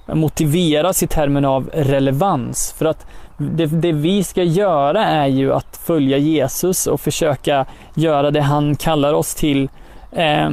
[0.06, 2.74] motiveras i termer av relevans.
[2.78, 8.30] För att det, det vi ska göra är ju att följa Jesus och försöka göra
[8.30, 9.68] det han kallar oss till.
[10.12, 10.50] eh,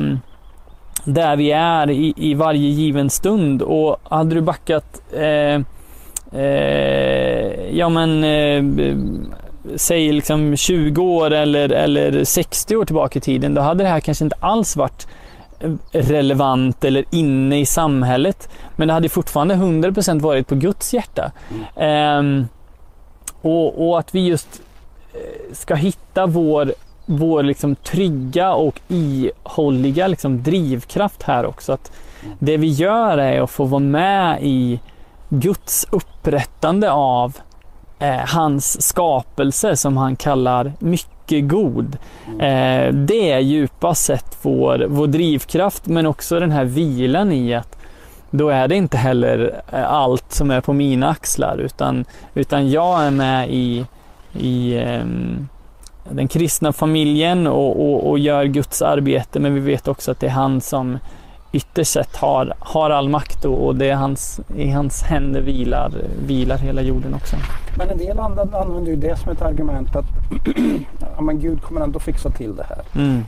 [1.04, 3.62] där vi är i, i varje given stund.
[3.62, 5.62] Och hade du backat eh,
[6.42, 8.64] eh, ja men eh,
[9.76, 14.00] säg liksom 20 år eller, eller 60 år tillbaka i tiden, då hade det här
[14.00, 15.08] kanske inte alls varit
[15.92, 18.50] relevant eller inne i samhället.
[18.76, 21.32] Men det hade fortfarande 100% varit på Guds hjärta.
[21.76, 22.48] Ehm,
[23.42, 24.62] och, och att vi just
[25.14, 26.74] eh, ska hitta vår,
[27.06, 31.74] vår liksom trygga och ihålliga liksom drivkraft här också.
[31.74, 31.92] Att
[32.40, 34.80] det vi gör är att få vara med i
[35.30, 37.38] Guds upprättande av
[38.00, 41.98] eh, hans skapelse som han kallar mycket god.
[42.28, 42.40] Mm.
[42.40, 47.78] Eh, det är djupast sett vår, vår drivkraft men också den här vilan i att
[48.32, 53.04] då är det inte heller eh, allt som är på mina axlar utan, utan jag
[53.04, 53.86] är med i,
[54.34, 55.48] i ehm,
[56.10, 60.28] den kristna familjen och, och, och gör Guds arbete men vi vet också att det
[60.28, 60.98] är han som
[61.52, 65.92] ytterst sett har, har all makt och, och det hans, i hans händer vilar,
[66.26, 67.36] vilar hela jorden också.
[67.78, 70.06] Men en del andra använder ju det som ett argument att
[71.16, 72.82] ja, men Gud kommer ändå fixa till det här.
[72.96, 73.26] Mm.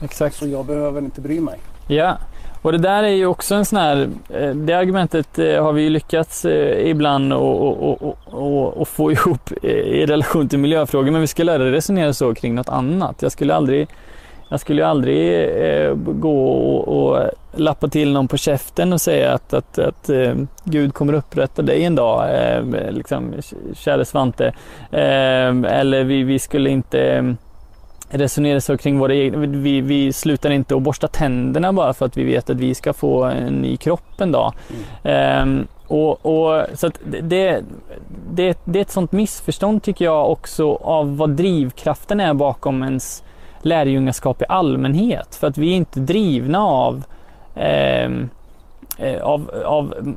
[0.00, 0.36] Exakt.
[0.36, 1.58] Så jag behöver inte bry mig.
[1.86, 2.16] Ja,
[2.62, 5.82] och det där är ju också en sån här, eh, det argumentet eh, har vi
[5.82, 11.72] ju lyckats eh, ibland och, få ihop i relation till miljöfrågor, men vi skulle aldrig
[11.72, 13.22] resonera så kring något annat.
[13.22, 13.88] Jag skulle aldrig,
[14.48, 19.54] jag skulle aldrig eh, gå och, och lappa till någon på käften och säga att,
[19.54, 20.34] att, att eh,
[20.64, 23.34] Gud kommer upprätta dig en dag, eh, liksom,
[23.74, 24.52] käre Svante.
[24.90, 27.34] eller vi, vi skulle inte
[28.10, 32.16] resonera så kring våra egna, vi, vi slutar inte att borsta tänderna bara för att
[32.16, 34.52] vi vet att vi ska få en ny kropp en dag.
[35.04, 35.58] Mm.
[35.58, 37.62] Um, och, och, så det,
[38.30, 43.22] det, det är ett sånt missförstånd tycker jag också av vad drivkraften är bakom ens
[43.68, 45.34] lärjungaskap i allmänhet.
[45.34, 47.04] För att vi är inte drivna av
[48.06, 48.30] um,
[49.00, 50.14] Eh, av, av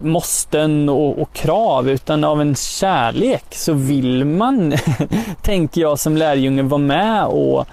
[0.00, 4.74] måsten och, och, krav utan av en kärlek så vill man,
[5.42, 7.66] tänker jag som lärjunge, vara med och,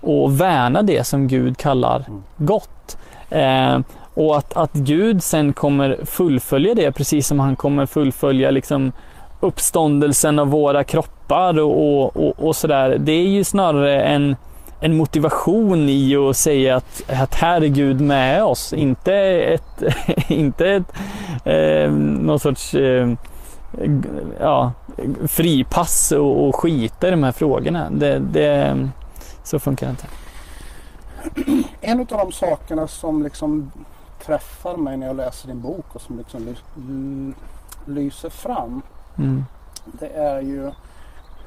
[0.00, 2.22] och värna det som Gud kallar mm.
[2.36, 2.98] gott.
[3.30, 3.78] Eh,
[4.14, 8.92] och att, att Gud sen kommer fullfölja det precis som han kommer fullfölja liksom
[9.40, 12.96] uppståndelsen av våra kroppar och, och, och sådär.
[12.98, 14.36] Det är ju snarare en
[14.82, 18.72] en motivation i att säga att, att här är Gud med oss.
[18.72, 19.82] Inte ett,
[20.28, 20.92] inte ett
[21.44, 23.12] eh, någon sorts eh,
[24.40, 24.72] ja,
[25.28, 27.90] fripass och, och skita i de här frågorna.
[27.90, 28.88] Det, det,
[29.44, 30.06] så funkar det inte.
[31.80, 33.72] En av de sakerna som liksom
[34.26, 36.54] träffar mig när jag läser din bok och som liksom
[37.86, 38.82] lyser fram.
[39.18, 39.44] Mm.
[39.84, 40.70] Det är ju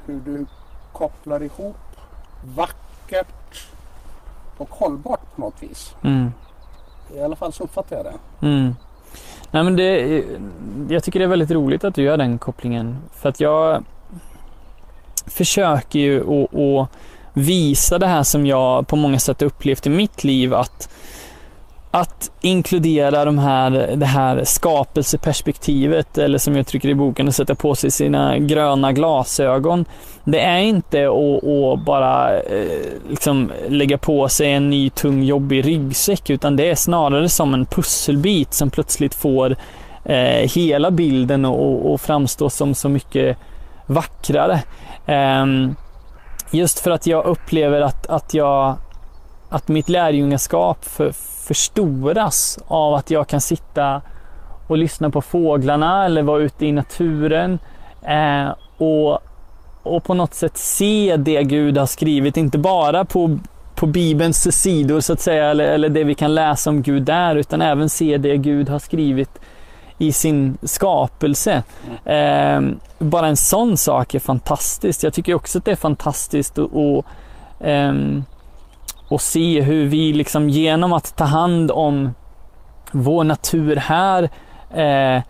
[0.06, 0.46] hur du
[0.92, 1.76] kopplar ihop
[2.44, 3.66] vackert
[4.56, 5.94] och hållbart på något vis.
[6.02, 6.32] Mm.
[7.14, 8.46] I alla fall så uppfattar jag det.
[8.46, 8.74] Mm.
[9.50, 10.24] Nej, men det.
[10.88, 12.98] Jag tycker det är väldigt roligt att du gör den kopplingen.
[13.12, 13.84] För att jag
[15.26, 16.88] försöker ju att
[17.32, 20.88] visa det här som jag på många sätt upplevt i mitt liv att
[21.94, 27.54] att inkludera de här, det här skapelseperspektivet, eller som jag trycker i boken, att sätta
[27.54, 29.84] på sig sina gröna glasögon.
[30.24, 32.68] Det är inte att, att bara eh,
[33.10, 37.66] liksom lägga på sig en ny tung jobbig ryggsäck, utan det är snarare som en
[37.66, 39.56] pusselbit som plötsligt får
[40.04, 43.38] eh, hela bilden att framstå som så mycket
[43.86, 44.60] vackrare.
[45.06, 45.46] Eh,
[46.50, 48.76] just för att jag upplever att, att jag
[49.48, 51.12] att mitt lärjungaskap för,
[51.44, 54.02] förstoras av att jag kan sitta
[54.66, 57.58] och lyssna på fåglarna eller vara ute i naturen
[58.02, 59.18] eh, och,
[59.82, 63.38] och på något sätt se det Gud har skrivit, inte bara på,
[63.74, 67.36] på Bibelns sidor så att säga, eller, eller det vi kan läsa om Gud där,
[67.36, 69.40] utan även se det Gud har skrivit
[69.98, 71.62] i sin skapelse.
[72.04, 72.60] Eh,
[72.98, 75.02] bara en sån sak är fantastiskt.
[75.02, 77.04] Jag tycker också att det är fantastiskt att
[77.60, 77.92] eh,
[79.08, 82.14] och se hur vi liksom genom att ta hand om
[82.92, 84.30] vår natur här
[84.74, 85.22] eh,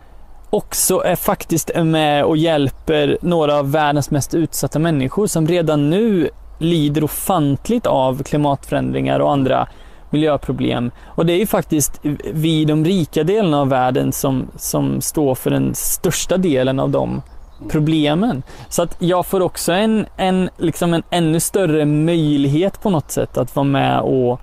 [0.49, 6.29] också är faktiskt med och hjälper några av världens mest utsatta människor som redan nu
[6.59, 9.67] lider ofantligt av klimatförändringar och andra
[10.09, 10.91] miljöproblem.
[11.05, 11.99] Och det är ju faktiskt
[12.33, 16.89] vi i de rika delarna av världen som, som står för den största delen av
[16.89, 17.21] dem
[17.69, 18.43] problemen.
[18.69, 23.37] Så att jag får också en, en, liksom en ännu större möjlighet på något sätt
[23.37, 24.39] att vara med och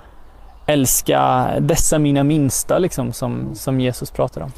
[0.66, 4.52] älska dessa mina minsta liksom, som, som Jesus pratar om.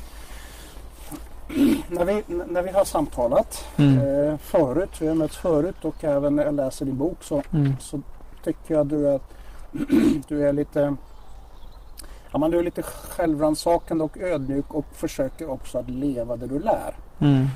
[1.88, 3.98] När vi, när vi har samtalat mm.
[3.98, 7.76] eh, förut, vi har mötts förut och även när jag läser din bok så, mm.
[7.80, 8.00] så
[8.44, 9.20] tycker jag du är,
[10.28, 10.96] du är lite
[12.34, 16.58] ja, man, du är lite självrannsakande och ödmjuk och försöker också att leva det du
[16.58, 16.94] lär.
[17.18, 17.46] Mm.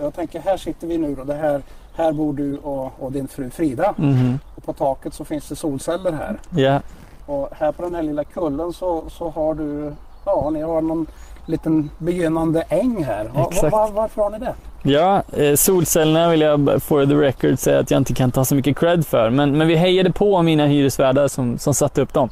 [0.00, 1.62] Jag tänker här sitter vi nu och det här,
[1.94, 3.94] här bor du och, och din fru Frida.
[3.98, 4.38] Mm.
[4.56, 6.38] Och på taket så finns det solceller här.
[6.56, 6.82] Yeah.
[7.26, 9.92] Och här på den här lilla kullen så, så har du,
[10.24, 11.06] ja ni har någon
[11.46, 13.24] liten begynnande äng här.
[13.24, 14.54] Var, var, varför har ni det?
[14.82, 18.54] Ja, eh, solcellerna vill jag for the record säga att jag inte kan ta så
[18.54, 19.30] mycket cred för.
[19.30, 22.30] Men, men vi hejade på mina hyresvärdar som, som satte upp dem.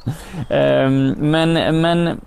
[0.49, 2.21] Eh, men, men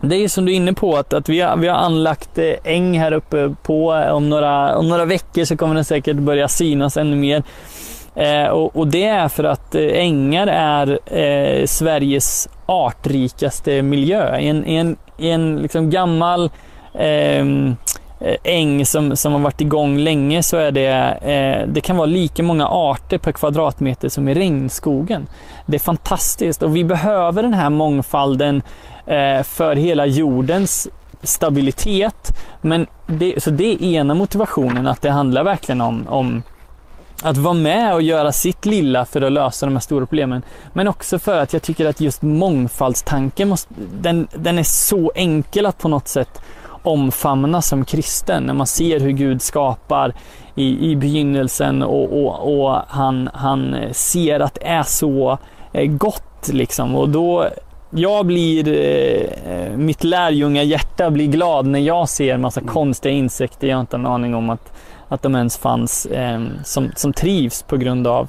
[0.00, 2.54] det är som du är inne på att, att vi, har, vi har anlagt eh,
[2.64, 3.94] äng här uppe på.
[3.94, 7.42] Eh, om några, om några veckor så kommer den säkert börja synas ännu mer.
[8.14, 14.36] Eh, och, och, det är för att eh, ängar är eh, Sveriges artrikaste miljö.
[14.36, 16.50] En, en, en liksom gammal
[16.94, 17.44] eh,
[18.20, 20.88] Eh, äng som, som har varit igång länge så är det,
[21.22, 25.26] eh, det kan vara lika många arter per kvadratmeter som i regnskogen.
[25.66, 28.62] Det är fantastiskt och vi behöver den här mångfalden
[29.06, 30.88] eh, för hela jordens
[31.22, 32.38] stabilitet.
[32.60, 36.42] Men det, så det är ena motivationen, att det handlar verkligen om, om
[37.22, 40.42] att vara med och göra sitt lilla för att lösa de här stora problemen.
[40.72, 45.66] Men också för att jag tycker att just mångfaldstanken, måste, den, den är så enkel
[45.66, 46.40] att på något sätt
[46.82, 48.42] omfamna som kristen.
[48.42, 50.14] När man ser hur Gud skapar
[50.54, 55.38] i, i begynnelsen och, och, och han, han ser att det är så
[55.72, 56.96] eh, gott liksom.
[56.96, 57.48] Och då
[57.90, 62.72] jag blir, eh, mitt lärjungahjärta blir glad när jag ser massa mm.
[62.72, 64.72] konstiga insekter jag inte har en aning om att
[65.10, 68.28] att de ens fanns eh, som, som trivs på grund av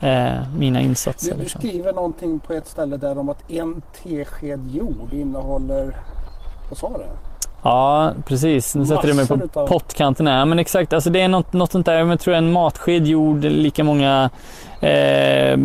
[0.00, 1.34] eh, mina insatser.
[1.34, 1.60] Du, liksom.
[1.60, 5.96] skriver någonting på ett ställe där om att en tesked jord innehåller,
[6.68, 7.27] vad sa du?
[7.68, 8.74] Ja, precis.
[8.74, 9.66] Nu sätter du mig på utav...
[9.66, 10.26] pottkanten.
[10.26, 10.92] Ja, men exakt.
[10.92, 14.30] Alltså det är något, något sånt där, jag tror en matsked jord, lika många
[14.80, 15.56] eh,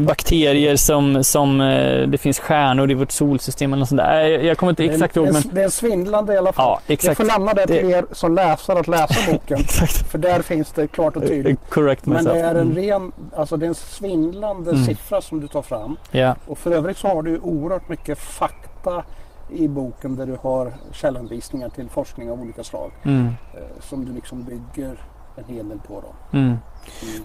[0.00, 3.72] bakterier som, som eh, det finns stjärnor i vårt solsystem.
[3.72, 4.20] Eller sånt där.
[4.24, 5.32] Jag kommer inte exakt ihåg.
[5.32, 5.42] Men...
[5.52, 6.64] Det är svindlande i alla fall.
[6.64, 7.18] Ja, exakt.
[7.18, 7.92] Jag får lämna det till det...
[7.92, 9.60] er som läsare att läsa boken.
[9.60, 10.10] exakt.
[10.10, 11.60] För där finns det klart och tydligt.
[11.68, 12.76] Correct men det är en mm.
[12.76, 14.84] ren, alltså det är en svindlande mm.
[14.84, 15.96] siffra som du tar fram.
[16.12, 16.36] Yeah.
[16.46, 19.04] Och för övrigt så har du oerhört mycket fakta
[19.50, 22.92] i boken där du har källanvisningar till forskning av olika slag.
[23.02, 23.26] Mm.
[23.26, 24.96] Eh, som du liksom bygger
[25.36, 26.00] en hel del på.
[26.00, 26.38] Då.
[26.38, 26.46] Mm.
[26.46, 26.58] Mm.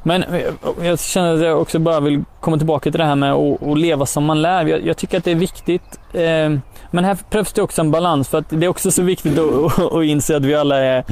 [0.03, 3.33] Men eh, jag känner att jag också bara vill komma tillbaka till det här med
[3.33, 4.65] att, leva som man lär.
[4.65, 5.99] Jag, jag tycker att det är viktigt.
[6.13, 6.59] Eh,
[6.91, 9.79] men här behövs det också en balans för att det är också så viktigt att,
[9.79, 11.03] att, inse att vi alla är,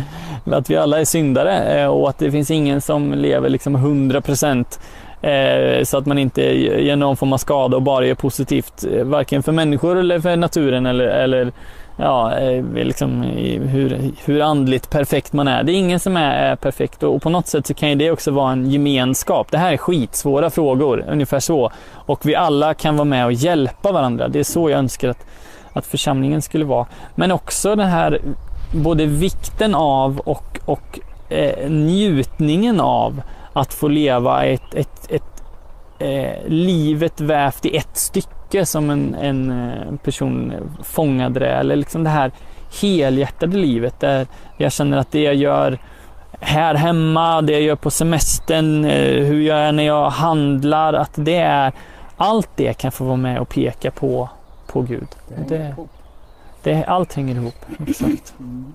[0.46, 4.22] att vi alla är syndare eh, och att det finns ingen som lever liksom 100
[4.22, 8.16] procent Eh, Eh, så att man inte gör någon form av skada och bara gör
[8.16, 11.52] positivt, eh, varken för människor eller för naturen eller, eller
[11.98, 13.22] ja, eh, liksom,
[13.62, 15.64] hur, hur andligt perfekt man är.
[15.64, 17.96] Det är ingen som är, är perfekt och, och, på något sätt så kan ju
[17.96, 19.52] det också vara en gemenskap.
[19.52, 21.72] Det här är skitsvåra frågor, ungefär så.
[21.94, 24.28] Och vi alla kan vara med och hjälpa varandra.
[24.28, 25.26] Det är så jag önskar att,
[25.74, 26.86] att församlingen skulle vara.
[27.16, 28.20] Men också den här
[28.74, 31.00] både vikten av och, och
[31.30, 33.22] eh, njutningen av
[33.56, 35.44] att få leva ett, ett, ett
[36.00, 41.50] eh, livet vävt i ett stycke som en, en eh, person fångade det.
[41.50, 42.32] Eller liksom det här
[42.82, 45.80] helhjärtade livet där jag känner att det jag gör
[46.40, 51.14] här hemma, det jag gör på semestern, eh, hur jag är när jag handlar, att
[51.16, 51.74] det är
[52.18, 54.30] allt det kan få vara med och peka på,
[54.68, 55.08] på Gud.
[55.28, 55.90] Det hänger det, ihop.
[56.64, 58.34] Det, allt hänger ihop, exakt.
[58.40, 58.74] Mm.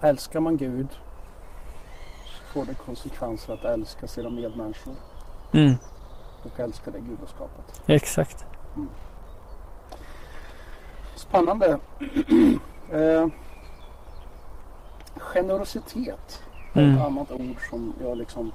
[0.00, 0.88] Älskar man Gud
[2.52, 4.94] får det konsekvenser att älska sina medmänniskor.
[5.52, 5.74] Mm.
[6.42, 7.82] Och älska det Gud har skapat.
[7.86, 8.44] Exakt.
[8.76, 8.88] Mm.
[11.16, 11.66] Spännande.
[12.92, 13.26] eh,
[15.16, 16.96] generositet är mm.
[16.96, 18.52] ett annat ord som jag liksom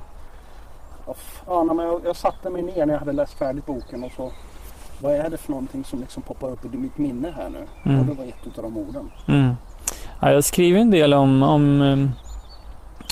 [1.47, 4.31] Ja, när jag, jag satte mig ner när jag hade läst färdigt boken och så
[5.01, 7.67] vad är det för någonting som liksom poppar upp i mitt minne här nu?
[7.85, 7.99] Mm.
[7.99, 9.11] Och det var ett av de orden.
[9.27, 9.53] Mm.
[10.21, 12.11] Ja, jag skriver en del om, om um,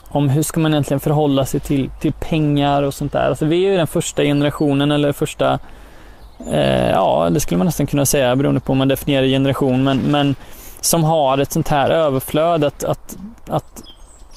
[0.10, 3.30] om hur ska man egentligen förhålla sig till, till pengar och sånt där.
[3.30, 5.60] Alltså vi är ju den första generationen eller första,
[6.52, 9.98] eh, ja det skulle man nästan kunna säga beroende på hur man definierar generation, men,
[9.98, 10.36] men
[10.82, 13.84] som har ett sånt här överflöd att, att, att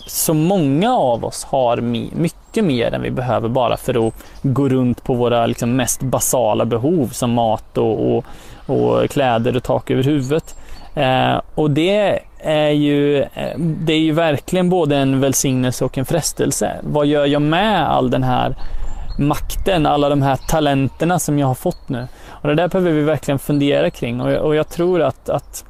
[0.06, 5.04] så många av oss har mycket mer än vi behöver bara för att gå runt
[5.04, 8.24] på våra liksom, mest basala behov som mat och, och,
[8.66, 10.58] och kläder och tak över huvudet.
[10.94, 16.04] Eh, och det är, ju, eh, det är ju verkligen både en välsignelse och en
[16.04, 16.76] frestelse.
[16.82, 18.56] Vad gör jag med all den här
[19.18, 22.08] makten, alla de här talenterna som jag har fått nu?
[22.28, 25.64] Och det där behöver vi verkligen fundera kring och jag, och jag tror att, att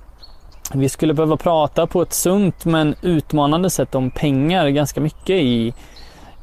[0.74, 5.74] vi skulle behöva prata på ett sunt men utmanande sätt om pengar ganska mycket i,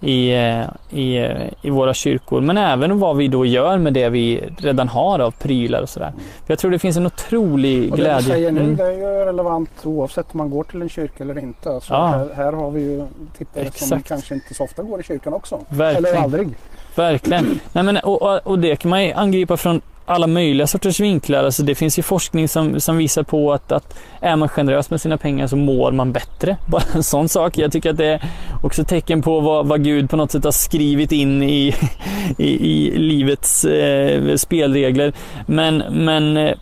[0.02, 0.64] i, eh,
[1.00, 1.32] i, eh,
[1.62, 2.42] i våra kyrkor.
[2.42, 6.14] Men även vad vi då gör med det vi redan har av prylar och sådär.
[6.18, 8.16] För jag tror det finns en otrolig och glädje.
[8.16, 8.76] Det du säger nu mm.
[8.76, 11.70] det är ju relevant oavsett om man går till en kyrka eller inte.
[11.70, 12.08] Alltså ja.
[12.08, 13.06] här, här, har vi ju
[13.38, 13.90] tittare Exakt.
[13.90, 15.60] som kanske inte så ofta går i kyrkan också.
[15.70, 16.06] Verkligen.
[16.06, 16.50] Eller aldrig.
[16.96, 17.60] Verkligen.
[17.74, 21.44] Nej, men, och, och, och det kan man ju angripa från alla möjliga sorters vinklar.
[21.44, 25.02] Alltså det finns ju forskning som, som visar på att, att är man generös med
[25.02, 26.58] sina pengar så mår man bättre.
[26.68, 27.58] Bara en sån sak.
[27.58, 28.24] Jag tycker att det är
[28.64, 31.76] också tecken på vad, vad Gud på något sätt har skrivit in i,
[32.38, 35.14] i, i livets eh, spelregler.
[35.46, 36.54] Men, men eh,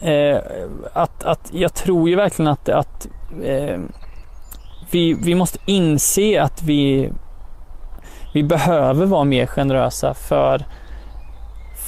[0.00, 0.38] eh,
[0.92, 3.08] att, att jag tror ju verkligen att, att
[3.44, 3.78] eh,
[4.90, 7.10] vi, vi måste inse att vi,
[8.34, 10.64] vi behöver vara mer generösa för,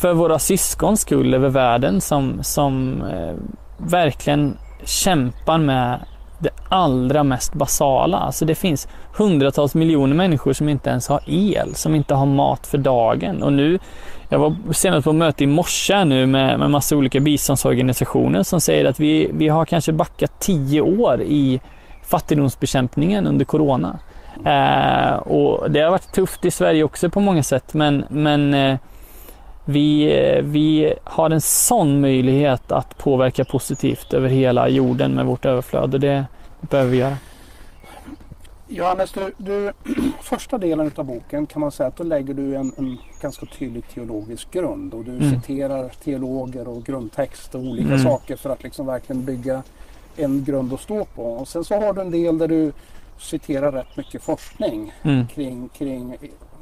[0.02, 3.34] för våra syskons skull över världen som, som eh,
[3.78, 6.00] verkligen kämpar med
[6.38, 8.18] det allra mest basala.
[8.18, 12.66] Alltså det finns hundratals miljoner människor som inte ens har el, som inte har mat
[12.66, 13.42] för dagen.
[13.42, 13.78] Och nu,
[14.28, 18.84] jag var senast på möte i morse nu med, med massa olika biståndsorganisationer som säger
[18.84, 21.60] att vi, vi har kanske backat tio år i
[22.04, 23.98] fattigdomsbekämpningen under corona.
[24.44, 28.78] Eh, och det har varit tufft i Sverige också på många sätt, men, men eh,
[29.64, 30.06] vi,
[30.42, 36.00] vi har en sån möjlighet att påverka positivt över hela jorden med vårt överflöd och
[36.00, 36.24] det
[36.60, 37.16] behöver vi göra.
[38.68, 39.72] Johannes, du, du,
[40.22, 43.88] första delen av boken kan man säga att då lägger du en, en ganska tydlig
[43.88, 45.30] teologisk grund och du mm.
[45.30, 48.02] citerar teologer och grundtext och olika mm.
[48.02, 49.62] saker för att liksom verkligen bygga
[50.16, 51.22] en grund att stå på.
[51.22, 52.72] Och sen så har du en del där du
[53.18, 55.26] citerar rätt mycket forskning mm.
[55.28, 56.16] kring, kring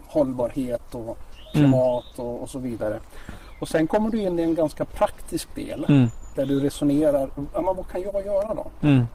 [0.07, 1.19] hållbarhet och
[1.53, 2.29] klimat mm.
[2.29, 2.99] och, och, så vidare.
[3.61, 6.11] Och sen kommer du in i en ganska praktisk del mm.
[6.35, 8.71] där du resonerar, ja, men vad kan jag göra då?
[8.81, 9.07] Mm.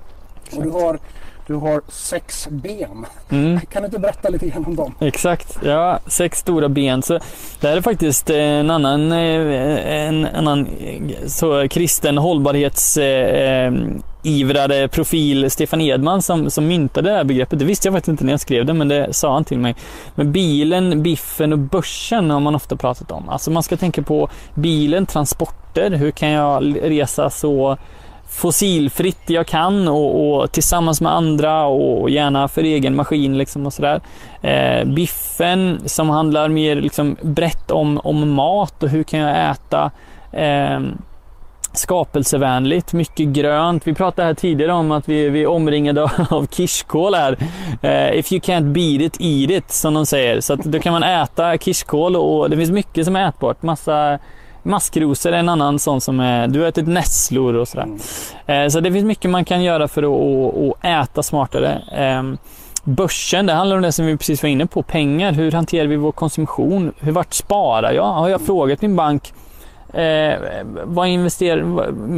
[0.56, 1.00] Och du har,
[1.48, 3.06] du har sex ben.
[3.30, 3.60] Mm.
[3.72, 4.96] Kan du inte berätta lite grann om dem?
[5.00, 7.02] Exakt, ja sex stora ben.
[7.02, 7.20] Så
[7.60, 10.68] det här är faktiskt en annan, eh, en annan
[11.28, 13.74] så kristen hållbarhets eh,
[14.26, 17.60] ivrade profil Stefan Edman som, som myntade det här begreppet.
[17.60, 19.76] Det visste jag faktiskt inte när jag skrev det, men det sa han till mig.
[20.16, 23.30] Men bilen, biffen och börsen har man ofta pratat om.
[23.30, 25.92] Alltså man ska tänka på bilen, transporter.
[25.92, 27.78] Hur kan jag resa så
[28.30, 33.74] fossilfritt jag kan och, och, tillsammans med andra och gärna för egen maskin liksom och
[33.74, 34.02] sådär.
[34.42, 39.92] Eh, biffen som handlar mer liksom brett om, om mat och hur kan jag äta
[40.32, 40.80] eh,
[41.80, 43.88] skapelsevänligt, mycket grönt.
[43.88, 47.38] Vi pratade här tidigare om att vi, vi är omringade av kirskål här.
[47.84, 50.42] Uh, if you can't beat it, eat it, som de säger.
[50.42, 53.62] Så att då kan man äta kirskål och det finns mycket som är ätbart.
[53.62, 54.20] Massa
[54.66, 57.88] Maskrosor är en annan sån som är, du har ätit nässlor och sådär.
[58.46, 58.72] Mm.
[58.72, 61.82] Så det finns mycket man kan göra för att, att äta smartare.
[61.92, 62.38] Ehm,
[62.84, 65.32] börsen, det handlar om det som vi precis var inne på, pengar.
[65.32, 66.94] Hur hanterar vi vår konsumtion?
[67.00, 68.04] Hur vart sparar jag?
[68.04, 69.34] Har jag frågat min bank
[69.96, 70.40] Eh,
[70.84, 71.62] vad, investerar,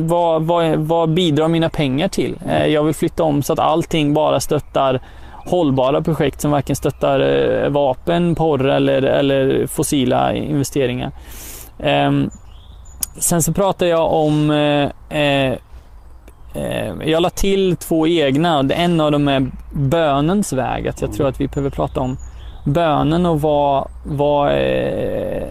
[0.08, 2.36] vad, vad, vad, bidrar mina pengar till?
[2.50, 5.02] Eh, jag vill flytta om så att allting bara stöttar
[5.46, 11.12] hållbara projekt som varken stöttar eh, vapen, porr eller, eller fossila investeringar.
[11.80, 12.30] Ehm,
[13.18, 15.54] sen så pratar jag om eh, eh,
[16.54, 18.66] eh, jag la till två egna.
[18.70, 20.88] En av dem är bönens väg.
[20.88, 22.18] Att jag tror att vi behöver prata om
[22.66, 25.44] bönen och vad, vad, eh,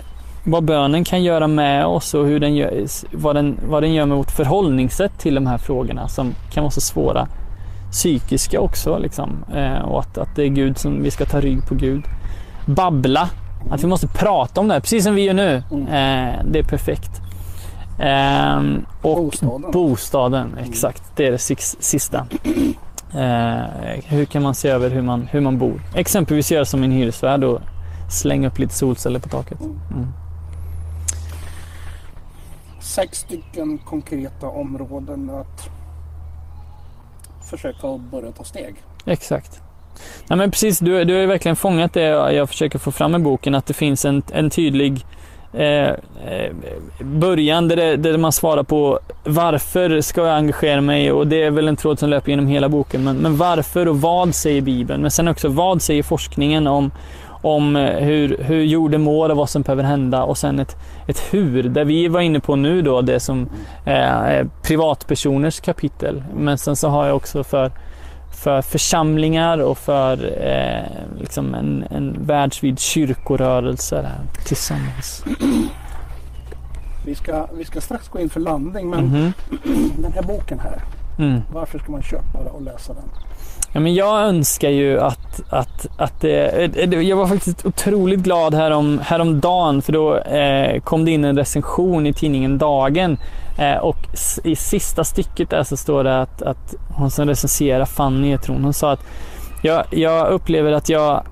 [0.46, 4.06] vad bönen kan göra med oss och hur den gör, vad, den, vad den gör
[4.06, 7.28] med vårt förhållningssätt till de här frågorna som kan vara så svåra.
[7.90, 9.44] Psykiska också liksom.
[9.84, 12.02] och att, att det är Gud som vi ska ta rygg på Gud.
[12.66, 13.30] Babbla
[13.70, 15.62] att vi måste prata om det, precis som vi gör nu.
[15.70, 15.82] Mm.
[15.82, 17.10] Eh, det är perfekt.
[18.00, 18.56] Eh,
[19.02, 19.70] och bostaden.
[19.72, 21.02] bostaden, exakt.
[21.16, 22.26] Det är det sista.
[23.14, 23.64] Eh,
[24.06, 25.80] hur kan man se över hur man, hur man bor?
[25.94, 27.60] Exempelvis göra som en hyresvärd och
[28.10, 29.60] slänga upp lite solceller på taket.
[29.60, 30.06] Mm.
[32.86, 35.70] Sex stycken konkreta områden att
[37.50, 38.74] försöka börja ta steg.
[39.06, 39.60] Exakt.
[40.28, 43.54] Nej, men precis, du, du har verkligen fångat det jag försöker få fram i boken,
[43.54, 45.04] att det finns en, en tydlig
[45.52, 46.52] eh, eh,
[47.00, 51.12] början där, det, där man svarar på varför ska jag engagera mig?
[51.12, 53.04] Och det är väl en tråd som löper genom hela boken.
[53.04, 55.02] Men, men varför och vad säger Bibeln?
[55.02, 56.90] Men sen också vad säger forskningen om,
[57.42, 60.76] om eh, hur, hur jorden mår och vad som behöver hända och sen ett,
[61.08, 63.48] ett hur, där vi var inne på nu då, det som
[63.84, 66.24] är privatpersoners kapitel.
[66.36, 67.70] Men sen så har jag också för
[68.36, 75.24] för församlingar och för eh, liksom en, en världsvid kyrkorörelse där, tillsammans.
[77.06, 79.32] Vi ska, vi ska strax gå in för landning men mm -hmm.
[80.02, 80.82] den här boken här,
[81.18, 81.42] mm.
[81.52, 83.04] varför ska man köpa den och läsa den?
[83.72, 87.02] Ja, men jag önskar ju att, att, att det...
[87.02, 92.06] Jag var faktiskt otroligt glad härom, häromdagen för då eh, kom det in en recension
[92.06, 93.18] i tidningen Dagen
[93.58, 93.96] eh, och
[94.44, 98.64] i sista stycket där så står det att, att hon som recenserar, Fanny heter hon,
[98.64, 99.06] hon sa att
[99.62, 101.22] jag, jag upplever att jag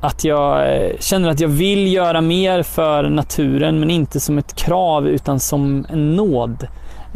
[0.00, 4.56] att jag eh, känner att jag vill göra mer för naturen men inte som ett
[4.56, 6.66] krav utan som en nåd.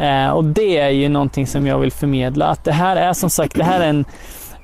[0.00, 2.46] Eh, och det är ju någonting som jag vill förmedla.
[2.46, 4.04] Att det här är som sagt, det här är en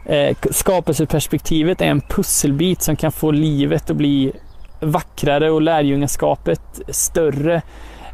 [0.07, 4.33] eh, skapelseperspektivet är en pusselbit som kan få livet att bli
[4.81, 7.63] vackrare och lärjungaskapet större.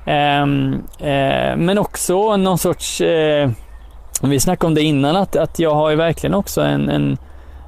[0.06, 3.50] Ehm, eh, men också någon sorts, eh,
[4.22, 7.18] vi snackade om det innan, att, att jag har ju verkligen också en, en,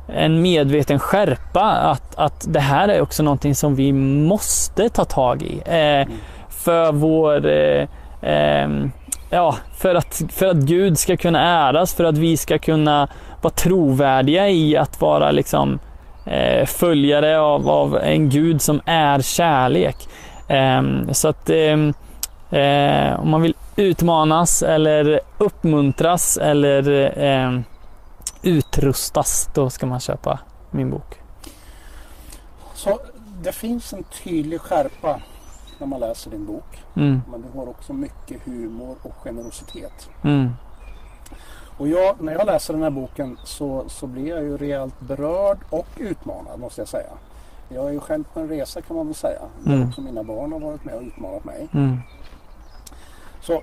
[0.09, 5.43] en medveten skärpa att, att det här är också någonting som vi måste ta tag
[5.43, 5.63] i.
[5.67, 6.09] Eh,
[6.49, 7.89] för vår eh,
[8.23, 8.91] ehm,
[9.35, 13.09] ja, för att, för att Gud ska kunna äras, för att vi ska kunna
[13.43, 15.79] vara trovärdiga i att vara liksom
[16.27, 19.97] eh, följare av, av en Gud som är kärlek.
[20.49, 20.83] Eh,
[21.13, 21.95] så att ehm,
[22.51, 27.65] eh, om man vill utmanas eller uppmuntras eller ehm,
[28.43, 30.39] utrustas, då ska man köpa
[30.71, 31.15] min bok.
[32.75, 33.01] Så
[33.43, 35.21] det finns en tydlig skärpa
[35.79, 36.83] när man läser din bok.
[36.97, 40.09] Mm, Men du har också mycket humor och generositet.
[40.23, 40.51] mm,
[41.79, 45.59] Och jag, när jag läser den här boken så, så blir jag ju rejält berörd
[45.71, 47.11] och utmanad måste jag säga.
[47.69, 49.41] Jag är ju själv på en resa kan man väl säga.
[49.65, 49.89] Där Mm.
[49.89, 51.69] också mina barn har varit med och utmanat mig.
[51.73, 51.99] mm,
[53.41, 53.63] Så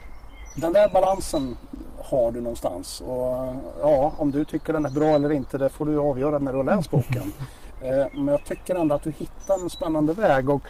[0.55, 1.57] den där balansen
[2.03, 3.01] har du någonstans.
[3.01, 6.51] Och ja, om du tycker den är bra eller inte det får du avgöra när
[6.51, 7.33] du har läst boken.
[7.83, 10.49] Eh, Men jag tycker ändå att du hittar en spännande väg.
[10.49, 10.61] Och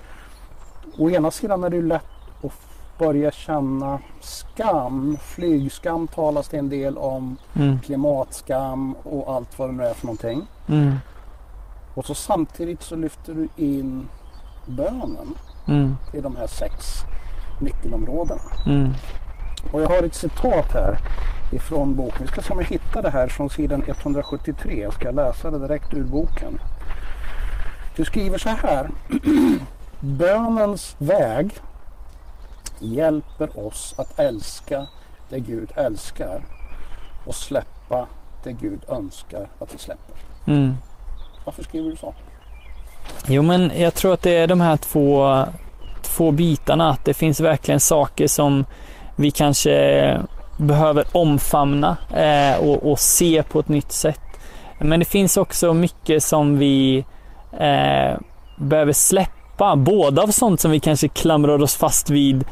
[0.98, 2.06] å ena sidan är det ju lätt
[2.44, 2.52] att
[3.00, 5.18] börja känna skam.
[5.22, 7.38] Flygskam talas det en del om.
[7.56, 10.48] mm, Klimatskam och allt vad det nu är för någonting.
[10.68, 10.96] mm,
[11.94, 14.08] Och så samtidigt så lyfter du in
[14.66, 15.36] bönen
[15.68, 16.86] mm, i de här sex
[17.60, 18.42] nyckelområdena.
[18.66, 18.94] mm,
[19.72, 20.98] Och jag har ett citat här
[21.52, 22.22] ifrån boken.
[22.22, 24.82] Vi ska se om jag hittar det här från sidan 173.
[24.82, 26.60] Jag ska läsa det direkt ur boken.
[27.96, 28.90] Du skriver så här.
[30.02, 31.52] Bönens väg
[32.80, 34.88] hjälper oss att älska
[35.30, 36.42] det Gud älskar
[37.26, 38.08] och släppa
[38.44, 40.16] det Gud önskar att vi släpper.
[40.48, 40.78] mm.
[41.46, 42.14] Varför skriver du så?
[43.28, 45.44] Jo, men jag tror att det är de här två,
[46.02, 46.90] två bitarna.
[46.90, 48.66] Att det finns verkligen saker som
[49.16, 50.22] vi kanske
[50.58, 54.22] behöver omfamna eh, och, och se på ett nytt sätt.
[54.80, 57.06] Men det finns också mycket som vi
[57.60, 58.20] eh,
[58.58, 59.41] behöver släppa.
[59.78, 62.46] Både av sånt som vi kanske klamrar oss fast vid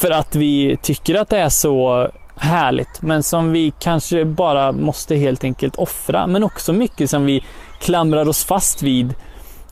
[0.00, 5.16] för att vi tycker att det är så härligt, men som vi kanske bara måste
[5.16, 6.26] helt enkelt offra.
[6.26, 7.44] Men också mycket som vi
[7.80, 9.14] klamrar oss fast vid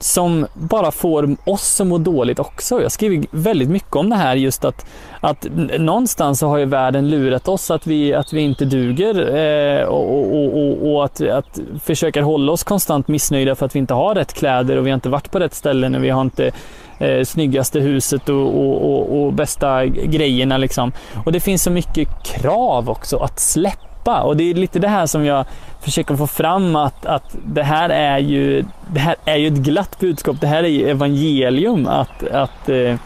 [0.05, 2.82] som bara får oss att må dåligt också.
[2.82, 4.86] Jag skriver väldigt mycket om det här just att,
[5.20, 5.46] att
[5.78, 10.36] någonstans så har ju världen lurat oss att vi, att vi inte duger eh, och,
[10.36, 14.14] och, och, och att, att försöker hålla oss konstant missnöjda för att vi inte har
[14.14, 16.52] rätt kläder och vi har inte varit på rätt ställen och vi har inte
[16.98, 20.92] eh, snyggaste huset och, och, och, och bästa grejerna liksom.
[21.24, 25.07] Och det finns så mycket krav också att släppa och det är lite det här
[25.07, 25.44] som jag
[25.80, 29.98] försöker få fram att, att det här är ju det här är ju ett glatt
[29.98, 30.40] budskap.
[30.40, 32.96] Det här är ju evangelium att, att, eh,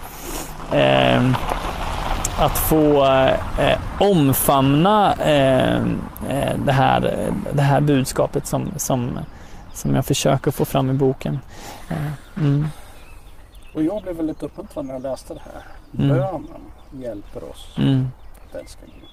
[0.73, 1.31] eh,
[2.39, 3.05] att få
[3.59, 5.77] eh, omfamna eh,
[6.29, 9.19] eh, det, här, det här budskapet som, som,
[9.73, 11.39] som jag försöker få fram i boken.
[11.89, 11.97] Eh,
[12.45, 12.69] mm,
[13.75, 15.63] Och jag blev väldigt uppmuntrad när jag läste det här.
[16.05, 16.17] Mm.
[16.17, 16.49] Bönen
[17.03, 18.09] hjälper oss mm,
[18.49, 19.08] att älska Gud.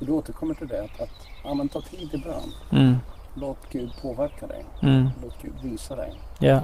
[0.00, 1.10] Du återkommer till det att, att
[1.44, 2.52] ja, men ta tid i bön.
[2.82, 2.96] mm,
[3.34, 4.64] Låt Gud påverka dig.
[4.82, 6.12] mm, Låt Gud visa dig.
[6.38, 6.60] ja.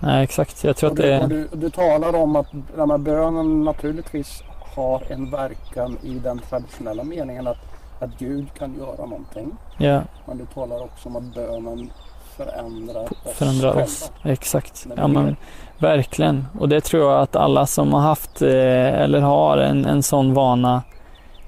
[0.00, 0.64] Nej, exakt.
[0.64, 2.46] Jag tror Och att du, det och du, du talar om att
[2.76, 4.42] den här bönen naturligtvis
[4.76, 7.58] har en verkan i den traditionella meningen att,
[8.00, 9.56] att Gud kan göra någonting.
[9.78, 11.90] ja, Men du talar också om att bönen
[12.36, 14.12] förändrar oss förändrar oss.
[14.22, 14.86] Exakt.
[14.96, 15.36] Ja, men,
[15.78, 16.46] verkligen.
[16.60, 18.48] Och det tror jag att alla som har haft eh,
[19.02, 20.82] eller har en, en sån vana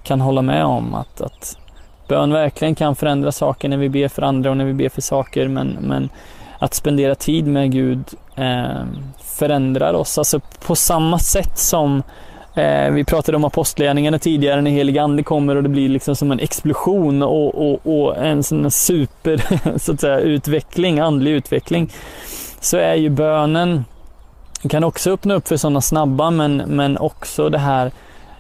[0.07, 0.95] kan hålla med om.
[0.95, 1.59] Att, att
[2.09, 5.03] bön verkligen kan förändra saker när vi ber för andra och när vi ber för
[5.03, 5.49] saker.
[5.49, 6.09] Men, men
[6.59, 8.05] att spendera tid med Gud
[8.37, 8.85] eh,
[9.19, 10.19] förändrar oss.
[10.19, 12.03] Alltså på samma sätt som
[12.55, 16.33] eh, vi pratade om apostlagärningarna tidigare när helig ande kommer och det blir liksom som
[16.33, 19.43] en explosion och, och, och en sån super
[19.79, 21.93] så att säga, utveckling, andlig utveckling.
[22.61, 23.85] Så är ju bönen
[24.69, 27.93] kan också öppna upp för sådana snabba men, men också det här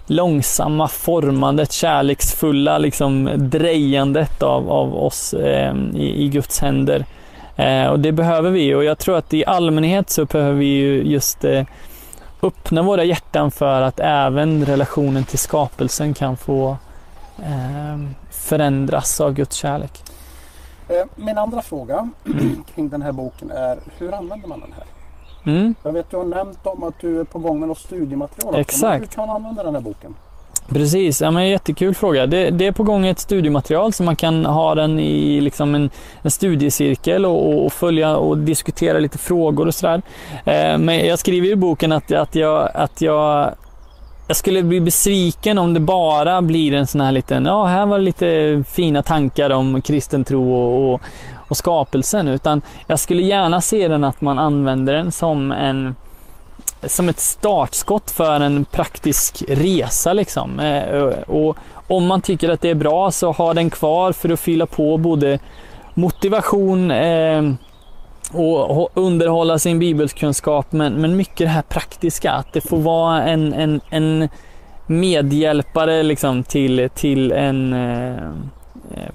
[0.07, 7.05] långsamma formandet, kärleksfulla liksom drejandet av, av oss eh, i, i Guds händer.
[7.57, 11.03] Eh, och det behöver vi och jag tror att i allmänhet så behöver vi ju
[11.03, 11.65] just eh,
[12.43, 16.77] öppna våra hjärtan för att även relationen till skapelsen kan få
[17.39, 17.99] eh,
[18.31, 20.03] förändras av Guds kärlek.
[20.89, 22.11] Eh, min andra fråga
[22.75, 24.85] kring den här boken är hur använder man den här?
[25.47, 25.75] Mm.
[25.83, 28.55] Jag vet du har nämnt om att du är på gång med något studiematerial.
[28.55, 29.03] Exakt.
[29.03, 30.15] Hur kan man använda den här boken?
[30.69, 32.27] Precis, ja, men jättekul fråga.
[32.27, 35.91] Det, det är på gång ett studiematerial så man kan ha den i liksom en,
[36.23, 40.03] en studiecirkel och, och följa och diskutera lite frågor och sådär.
[40.45, 43.55] Eh, men jag skriver i boken att, att, jag, att jag
[44.29, 47.99] jag skulle bli besviken om det bara blir en sån här liten, ja här var
[47.99, 51.01] lite fina tankar om kristen tro och, och,
[51.49, 52.29] och skapelsen.
[52.29, 55.95] Utan jag skulle gärna se den att man använder den som en
[56.83, 60.61] som ett startskott för en praktisk resa liksom.
[60.61, 61.57] Eh, och
[61.89, 64.97] om man tycker att det är bra så ha den kvar för att fylla på
[64.97, 65.39] både
[65.95, 67.43] motivation eh,
[68.33, 73.55] och underhålla sin bibelkunskap men, men mycket det här praktiska, att det får vara en,
[73.55, 74.29] en, en
[74.87, 78.33] medhjälpare liksom till, till en eh,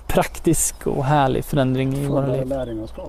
[0.08, 2.54] praktisk och härlig förändring i våra liv.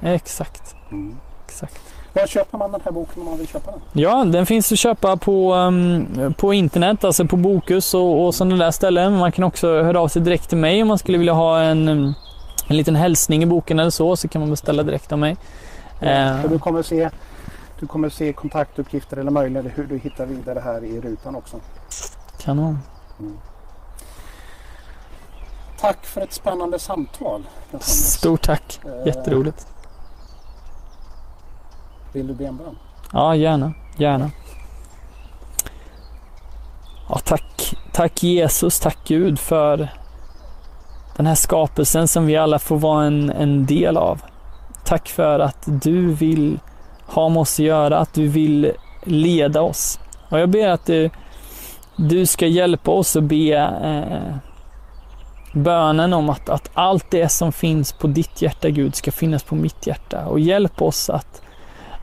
[0.03, 0.75] Exakt.
[0.91, 1.17] Mm.
[1.47, 1.81] Exakt.
[2.13, 3.81] Var köper man den här boken om man vill köpa den?
[3.93, 8.65] Ja, den finns att köpa på, um, på internet, alltså på Bokus och, och sådana
[8.65, 9.19] där ställen.
[9.19, 11.89] Man kan också höra av sig direkt till mig om man skulle vilja ha en,
[11.89, 12.15] en
[12.77, 15.37] liten hälsning i boken eller så, så kan man beställa direkt av mig.
[16.01, 17.11] Ja, du, kommer se,
[17.81, 21.57] du kommer se kontaktuppgifter eller möjligen hur du hittar vidare här i rutan också.
[22.41, 22.79] Kanon.
[23.21, 23.37] Mm.
[25.83, 27.43] Tack för ett spännande samtal.
[27.81, 28.81] Stort tack.
[28.85, 29.67] Eh, Jätteroligt.
[32.13, 32.79] Vill du be en bön?
[33.13, 33.73] Ja, gärna.
[33.97, 34.31] Gärna.
[37.09, 39.89] Ja, tack, tack Jesus, tack Gud för
[41.17, 44.23] den här skapelsen som vi alla får vara en, en del av.
[44.85, 46.61] Tack för att du vill
[47.07, 48.73] ha med oss att göra, att du vill
[49.03, 50.01] leda oss.
[50.29, 51.11] Och jag ber att du,
[51.97, 54.52] du ska hjälpa oss att be eh,
[55.53, 59.55] bönen om att, att allt det som finns på ditt hjärta Gud ska finnas på
[59.55, 60.27] mitt hjärta.
[60.27, 61.43] Och hjälp oss att,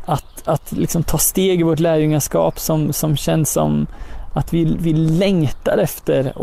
[0.05, 3.87] att, att liksom ta steg i vårt lärjungaskap som, som känns som
[4.33, 6.33] att vi, vi längtar efter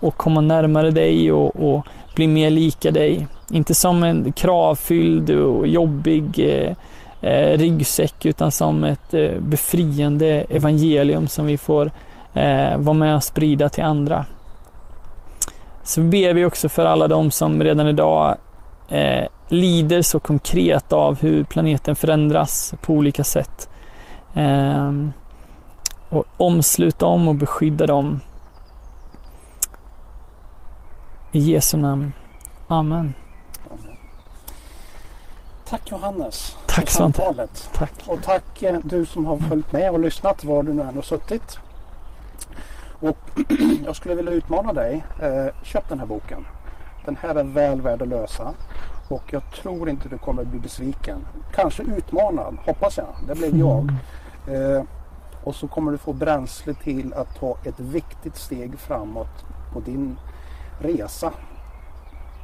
[0.00, 3.26] att komma närmare dig och, och bli mer lika dig.
[3.50, 6.76] Inte som en kravfylld och jobbig eh,
[7.30, 11.90] eh, ryggsäck utan som ett eh, befriande evangelium som vi får
[12.34, 14.24] eh, vara med och sprida till andra.
[15.88, 18.36] Så ber vi också för alla de som redan idag
[18.88, 23.68] eh, lider så konkret av hur planeten förändras på olika sätt.
[24.34, 24.92] Eh,
[26.08, 28.20] och omsluta dem och beskydda dem.
[31.32, 32.12] I Jesu namn.
[32.66, 33.14] Amen.
[35.68, 37.70] Tack Johannes tack, för samtalet.
[37.74, 37.92] Tack.
[38.06, 41.02] Och tack eh, du som har följt med och lyssnat var du nu än har
[41.02, 41.58] suttit.
[43.00, 43.18] Och
[43.84, 45.04] jag skulle vilja utmana dig.
[45.22, 46.46] Eh, köp den här boken.
[47.04, 48.54] Den här är väl värd att lösa.
[49.08, 51.26] Och jag tror inte du kommer bli besviken.
[51.54, 53.06] Kanske utmanad, hoppas jag.
[53.26, 53.90] Det blev jag.
[54.48, 54.76] Mm.
[54.76, 54.82] Eh,
[55.44, 60.16] och så kommer du få bränsle till att ta ett viktigt steg framåt på din
[60.80, 61.32] resa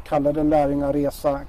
[0.05, 1.41] Kalla det lärjungaresa,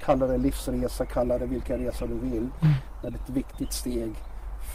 [0.00, 2.48] kalla det livsresa, kalla det vilken resa du vill.
[2.60, 2.74] Mm.
[3.02, 4.12] Det är ett viktigt steg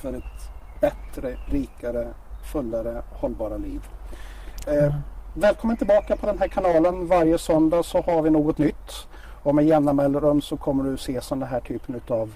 [0.01, 0.49] för ett
[0.81, 2.07] bättre, rikare,
[2.49, 3.81] fullare, hållbara liv.
[4.67, 4.93] Eh.
[5.33, 7.07] Välkommen tillbaka på den här kanalen.
[7.07, 9.07] Varje söndag så har vi något nytt.
[9.43, 12.33] Och med jämna mellanrum så kommer du se sådana här typen av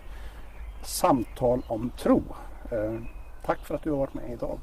[0.83, 2.23] samtal om tro.
[2.71, 3.01] Eh,
[3.45, 4.59] tack för att du har varit med idag.